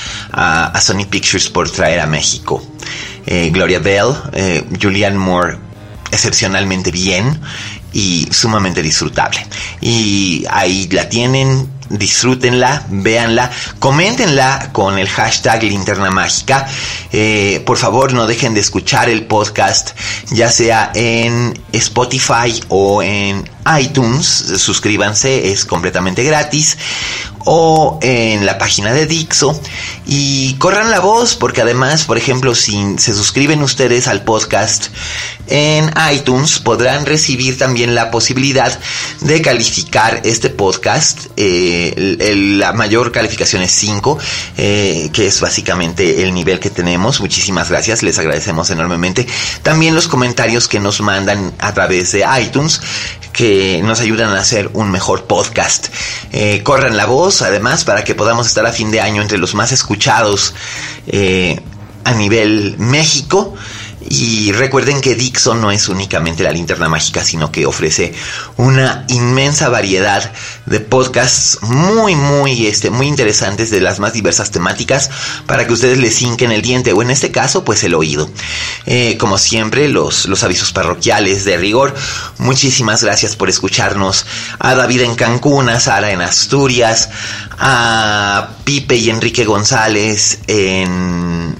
Sony 0.82 1.06
Pictures 1.10 1.50
por 1.50 1.70
traer 1.70 2.00
a 2.00 2.08
México. 2.08 2.64
Eh, 3.26 3.50
Gloria 3.52 3.80
Bell, 3.80 4.14
eh, 4.34 4.64
Julianne 4.82 5.18
Moore 5.18 5.70
excepcionalmente 6.12 6.92
bien 6.92 7.40
y 7.94 8.28
sumamente 8.32 8.82
disfrutable. 8.82 9.46
Y 9.82 10.46
ahí 10.50 10.88
la 10.92 11.10
tienen, 11.10 11.70
disfrútenla, 11.90 12.86
véanla, 12.90 13.50
coméntenla 13.80 14.70
con 14.72 14.98
el 14.98 15.10
hashtag 15.10 15.64
linterna 15.64 16.12
mágica. 16.12 16.68
Eh, 17.12 17.64
por 17.66 17.78
favor, 17.78 18.14
no 18.14 18.28
dejen 18.28 18.54
de 18.54 18.60
escuchar 18.60 19.10
el 19.10 19.26
podcast, 19.26 19.92
ya 20.32 20.50
sea 20.50 20.92
en 20.94 21.60
Spotify 21.72 22.62
o 22.70 23.02
en 23.02 23.50
iTunes. 23.80 24.26
Suscríbanse, 24.58 25.52
es 25.52 25.66
completamente 25.66 26.24
gratis 26.24 26.78
o 27.46 28.00
en 28.02 28.46
la 28.46 28.58
página 28.58 28.94
de 28.94 29.06
Dixo 29.06 29.60
y 30.06 30.54
corran 30.56 30.92
la 30.92 31.00
voz 31.00 31.36
porque 31.36 31.62
además, 31.62 32.04
por 32.04 32.18
ejemplo, 32.18 32.54
si 32.54 32.98
se 32.98 33.14
suscriben 33.14 33.64
ustedes 33.64 34.08
al 34.08 34.24
podcast 34.24 34.88
en 35.50 35.92
iTunes 36.14 36.60
podrán 36.60 37.06
recibir 37.06 37.58
también 37.58 37.96
la 37.96 38.12
posibilidad 38.12 38.78
de 39.22 39.42
calificar 39.42 40.22
este 40.24 40.50
podcast. 40.50 41.28
Eh, 41.36 42.16
la 42.58 42.74
mayor 42.74 43.12
calificación 43.12 43.62
es 43.62 43.72
5, 43.72 44.18
eh, 44.58 45.10
que 45.12 45.28
es 45.28 45.42
básicamente 45.42 46.24
el 46.24 46.34
nivel 46.34 46.60
que 46.60 46.70
tenemos. 46.70 47.20
Muchísimas 47.20 47.70
gracias, 47.70 48.04
les 48.04 48.18
agradecemos 48.20 48.70
enormemente. 48.70 49.28
También 49.64 49.96
los 49.96 50.08
comentarios 50.08 50.68
que 50.68 50.80
nos 50.80 51.02
mandan 51.02 51.54
a 51.60 51.74
través 51.74 52.12
de 52.12 52.26
iTunes 52.42 52.82
que 53.34 53.82
nos 53.84 54.02
ayudan 54.02 54.32
a 54.36 54.40
hacer 54.40 54.70
un 54.74 54.92
mejor 54.92 55.26
podcast. 55.26 55.88
Eh, 56.32 56.62
corran 56.64 56.98
la 56.98 57.06
voz, 57.06 57.42
además, 57.42 57.84
para 57.84 58.04
que 58.04 58.16
podamos 58.16 58.48
estar 58.48 58.66
a 58.66 58.72
fin 58.72 58.92
de 58.92 59.02
año 59.02 59.22
entre 59.22 59.38
los 59.38 59.56
más 59.56 59.72
escuchados 59.72 60.54
a 62.04 62.14
nivel 62.14 62.76
México. 62.78 63.56
Y 64.10 64.52
recuerden 64.54 65.02
que 65.02 65.14
Dixon 65.14 65.62
no 65.62 65.70
es 65.70 65.88
únicamente 65.88 66.44
la 66.44 66.52
linterna 66.52 66.90
mágica, 66.90 67.24
sino 67.24 67.52
que 67.52 67.68
ofrece 67.68 68.14
una 68.58 69.06
inmensa 69.08 69.70
variedad 69.70 70.32
de 70.66 70.80
podcasts 70.80 71.60
muy, 71.62 72.16
muy, 72.16 72.66
este, 72.66 72.90
muy 72.90 73.08
interesantes 73.08 73.70
de 73.70 73.82
las 73.82 74.00
más 74.00 74.14
diversas 74.14 74.50
temáticas 74.50 75.12
para 75.46 75.68
que 75.68 75.74
ustedes 75.74 76.00
les 76.00 76.22
hinquen 76.24 76.52
el 76.52 76.64
diente 76.64 76.92
o 76.92 77.04
en 77.04 77.12
este 77.12 77.30
caso, 77.30 77.64
pues 77.64 77.84
el 77.84 77.94
oído. 77.94 78.30
Eh, 78.88 79.16
como 79.20 79.38
siempre, 79.38 79.88
los, 79.90 80.26
los 80.26 80.44
avisos 80.44 80.74
parroquiales 80.74 81.46
de 81.46 81.58
rigor. 81.58 81.94
Muchísimas 82.40 83.04
gracias 83.04 83.36
por 83.36 83.50
escucharnos. 83.50 84.26
A 84.58 84.74
David 84.74 85.02
en 85.02 85.16
Cancún, 85.16 85.70
a 85.70 85.80
Sara 85.80 86.12
en 86.12 86.22
Asturias, 86.22 87.10
a 87.60 88.50
Pipe 88.64 88.96
y 88.96 89.10
Enrique 89.12 89.46
González 89.46 90.40
en 90.48 91.56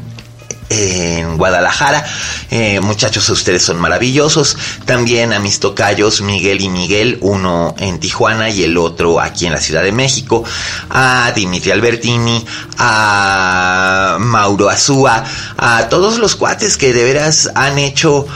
en 0.70 1.38
Guadalajara. 1.38 2.06
Eh, 2.52 2.80
muchachos, 2.80 3.28
ustedes 3.30 3.64
son 3.64 3.80
maravillosos. 3.80 4.58
También 4.86 5.34
a 5.34 5.40
mis 5.40 5.60
tocayos 5.60 6.22
Miguel 6.22 6.62
y 6.62 6.70
Miguel, 6.70 7.18
uno 7.22 7.76
en 7.78 8.00
Tijuana 8.00 8.50
y 8.50 8.64
el 8.64 8.78
otro 8.78 9.20
aquí 9.20 9.46
en 9.46 9.54
la 9.54 9.62
Ciudad 9.62 9.84
de 9.84 9.92
México. 9.92 10.44
A 10.90 11.32
Dimitri 11.36 11.72
Albertini, 11.72 12.46
a 12.78 14.18
Mauro 14.20 14.70
Azúa, 14.70 15.24
a 15.58 15.90
todos 15.90 16.18
los 16.18 16.36
cuates 16.36 16.78
que 16.78 16.94
de 16.94 17.04
veras 17.04 17.50
han 17.56 17.80
hecho 17.80 18.28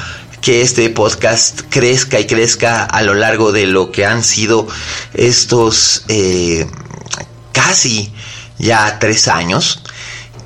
que 0.41 0.61
este 0.61 0.89
podcast 0.89 1.61
crezca 1.69 2.19
y 2.19 2.27
crezca 2.27 2.83
a 2.83 3.01
lo 3.01 3.13
largo 3.13 3.53
de 3.53 3.65
lo 3.65 3.91
que 3.91 4.05
han 4.05 4.23
sido 4.23 4.67
estos 5.13 6.03
eh, 6.09 6.67
casi 7.53 8.11
ya 8.57 8.99
tres 8.99 9.29
años 9.29 9.81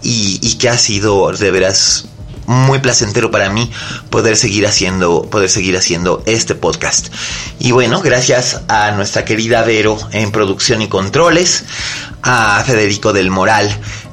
y, 0.10 0.56
que 0.56 0.70
ha 0.70 0.78
sido 0.78 1.32
de 1.34 1.52
veras 1.52 2.06
muy 2.46 2.80
placentero 2.80 3.30
para 3.30 3.50
mí 3.50 3.70
poder 4.10 4.38
seguir 4.38 4.66
haciendo 4.66 5.24
poder 5.24 5.50
seguir 5.50 5.76
haciendo 5.76 6.24
este 6.26 6.56
podcast. 6.56 7.10
Y 7.60 7.72
bueno 7.74 8.02
gracias 8.02 8.62
a 8.70 8.92
nuestra 8.92 9.26
querida 9.26 9.64
Vero 9.64 9.98
en 10.14 10.32
producción 10.32 10.82
y 10.82 10.88
controles 10.88 11.66
a 12.24 12.64
Federico 12.66 13.12
del 13.12 13.32
Moral 13.32 13.70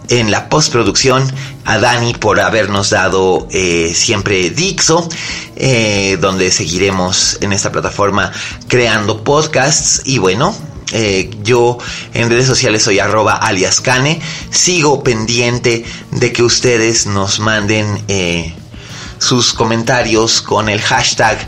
en 0.09 0.33
la 0.33 0.49
postproducción 0.49 1.33
a 1.65 1.79
Dani 1.79 2.13
por 2.15 2.41
habernos 2.41 2.91
dado 2.91 3.47
eh, 3.53 3.93
siempre 3.95 4.51
Dixo, 4.51 5.09
eh, 5.55 6.19
donde 6.21 6.51
seguiremos 6.51 7.39
en 7.41 7.53
esta 7.53 7.71
plataforma 7.71 8.33
creando 8.69 9.23
podcasts. 9.23 10.03
Y 10.05 10.19
bueno, 10.19 10.55
eh, 10.93 11.31
yo 11.43 11.79
en 12.13 12.31
redes 12.31 12.47
sociales 12.47 12.83
soy 12.83 12.99
arroba 12.99 13.35
aliascane. 13.35 14.21
Sigo 14.51 15.03
pendiente 15.03 15.85
de 16.11 16.33
que 16.33 16.43
ustedes 16.43 17.07
nos 17.07 17.41
manden 17.41 18.03
eh, 18.09 18.55
sus 19.19 19.53
comentarios 19.55 20.43
con 20.43 20.69
el 20.69 20.81
hashtag 20.81 21.39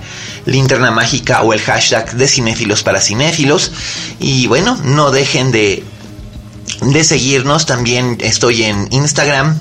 linterna 0.47 0.91
mágica 0.91 1.43
o 1.43 1.53
el 1.53 1.61
hashtag 1.61 2.13
de 2.17 2.29
cinéfilos 2.29 2.83
para 2.83 3.01
cinéfilos. 3.01 3.73
Y 4.19 4.47
bueno, 4.47 4.79
no 4.85 5.11
dejen 5.11 5.53
de, 5.53 5.85
de 6.81 7.05
seguirnos. 7.05 7.67
También 7.67 8.17
estoy 8.21 8.63
en 8.65 8.89
Instagram 8.91 9.59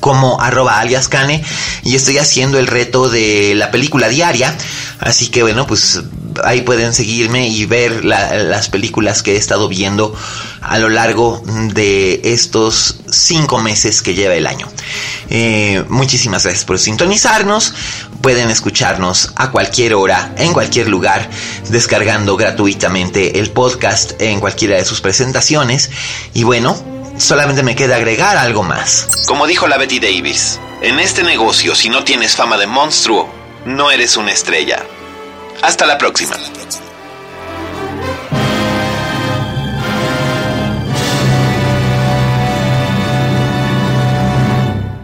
como 0.00 0.40
arroba 0.40 0.80
aliascane 0.80 1.42
y 1.82 1.94
estoy 1.94 2.18
haciendo 2.18 2.58
el 2.58 2.66
reto 2.66 3.08
de 3.08 3.54
la 3.54 3.70
película 3.70 4.08
diaria. 4.08 4.54
Así 5.00 5.28
que 5.28 5.42
bueno, 5.42 5.66
pues 5.66 6.02
ahí 6.42 6.62
pueden 6.62 6.94
seguirme 6.94 7.48
y 7.48 7.66
ver 7.66 8.04
las 8.04 8.68
películas 8.68 9.22
que 9.22 9.34
he 9.34 9.36
estado 9.36 9.68
viendo 9.68 10.14
a 10.60 10.78
lo 10.78 10.88
largo 10.88 11.42
de 11.46 12.20
estos 12.24 12.96
cinco 13.10 13.60
meses 13.60 14.02
que 14.02 14.14
lleva 14.14 14.34
el 14.34 14.46
año. 14.46 14.68
Eh, 15.30 15.84
muchísimas 15.88 16.44
gracias 16.44 16.64
por 16.64 16.78
sintonizarnos. 16.78 17.74
Pueden 18.20 18.50
escucharnos 18.50 19.32
a 19.36 19.50
cualquier 19.50 19.94
hora, 19.94 20.34
en 20.38 20.52
cualquier 20.52 20.88
lugar, 20.88 21.28
descargando 21.68 22.36
gratuitamente 22.36 23.38
el 23.38 23.50
podcast 23.50 24.20
en 24.20 24.40
cualquiera 24.40 24.76
de 24.76 24.84
sus 24.84 25.00
presentaciones. 25.00 25.90
Y 26.32 26.44
bueno, 26.44 26.76
solamente 27.18 27.62
me 27.62 27.76
queda 27.76 27.96
agregar 27.96 28.36
algo 28.36 28.62
más. 28.62 29.08
Como 29.26 29.46
dijo 29.46 29.66
la 29.66 29.76
Betty 29.76 30.00
Davis, 30.00 30.58
en 30.82 30.98
este 31.00 31.22
negocio 31.22 31.74
si 31.74 31.88
no 31.88 32.04
tienes 32.04 32.36
fama 32.36 32.56
de 32.56 32.66
monstruo, 32.66 33.28
no 33.66 33.90
eres 33.90 34.16
una 34.16 34.32
estrella. 34.32 34.84
Hasta 35.64 35.86
la 35.86 35.96
próxima. 35.96 36.36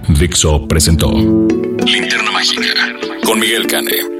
Dixo 0.08 0.68
presentó 0.68 1.10
Linterna 1.12 2.30
Mágica 2.30 2.62
con 3.24 3.40
Miguel 3.40 3.66
Cane. 3.66 4.19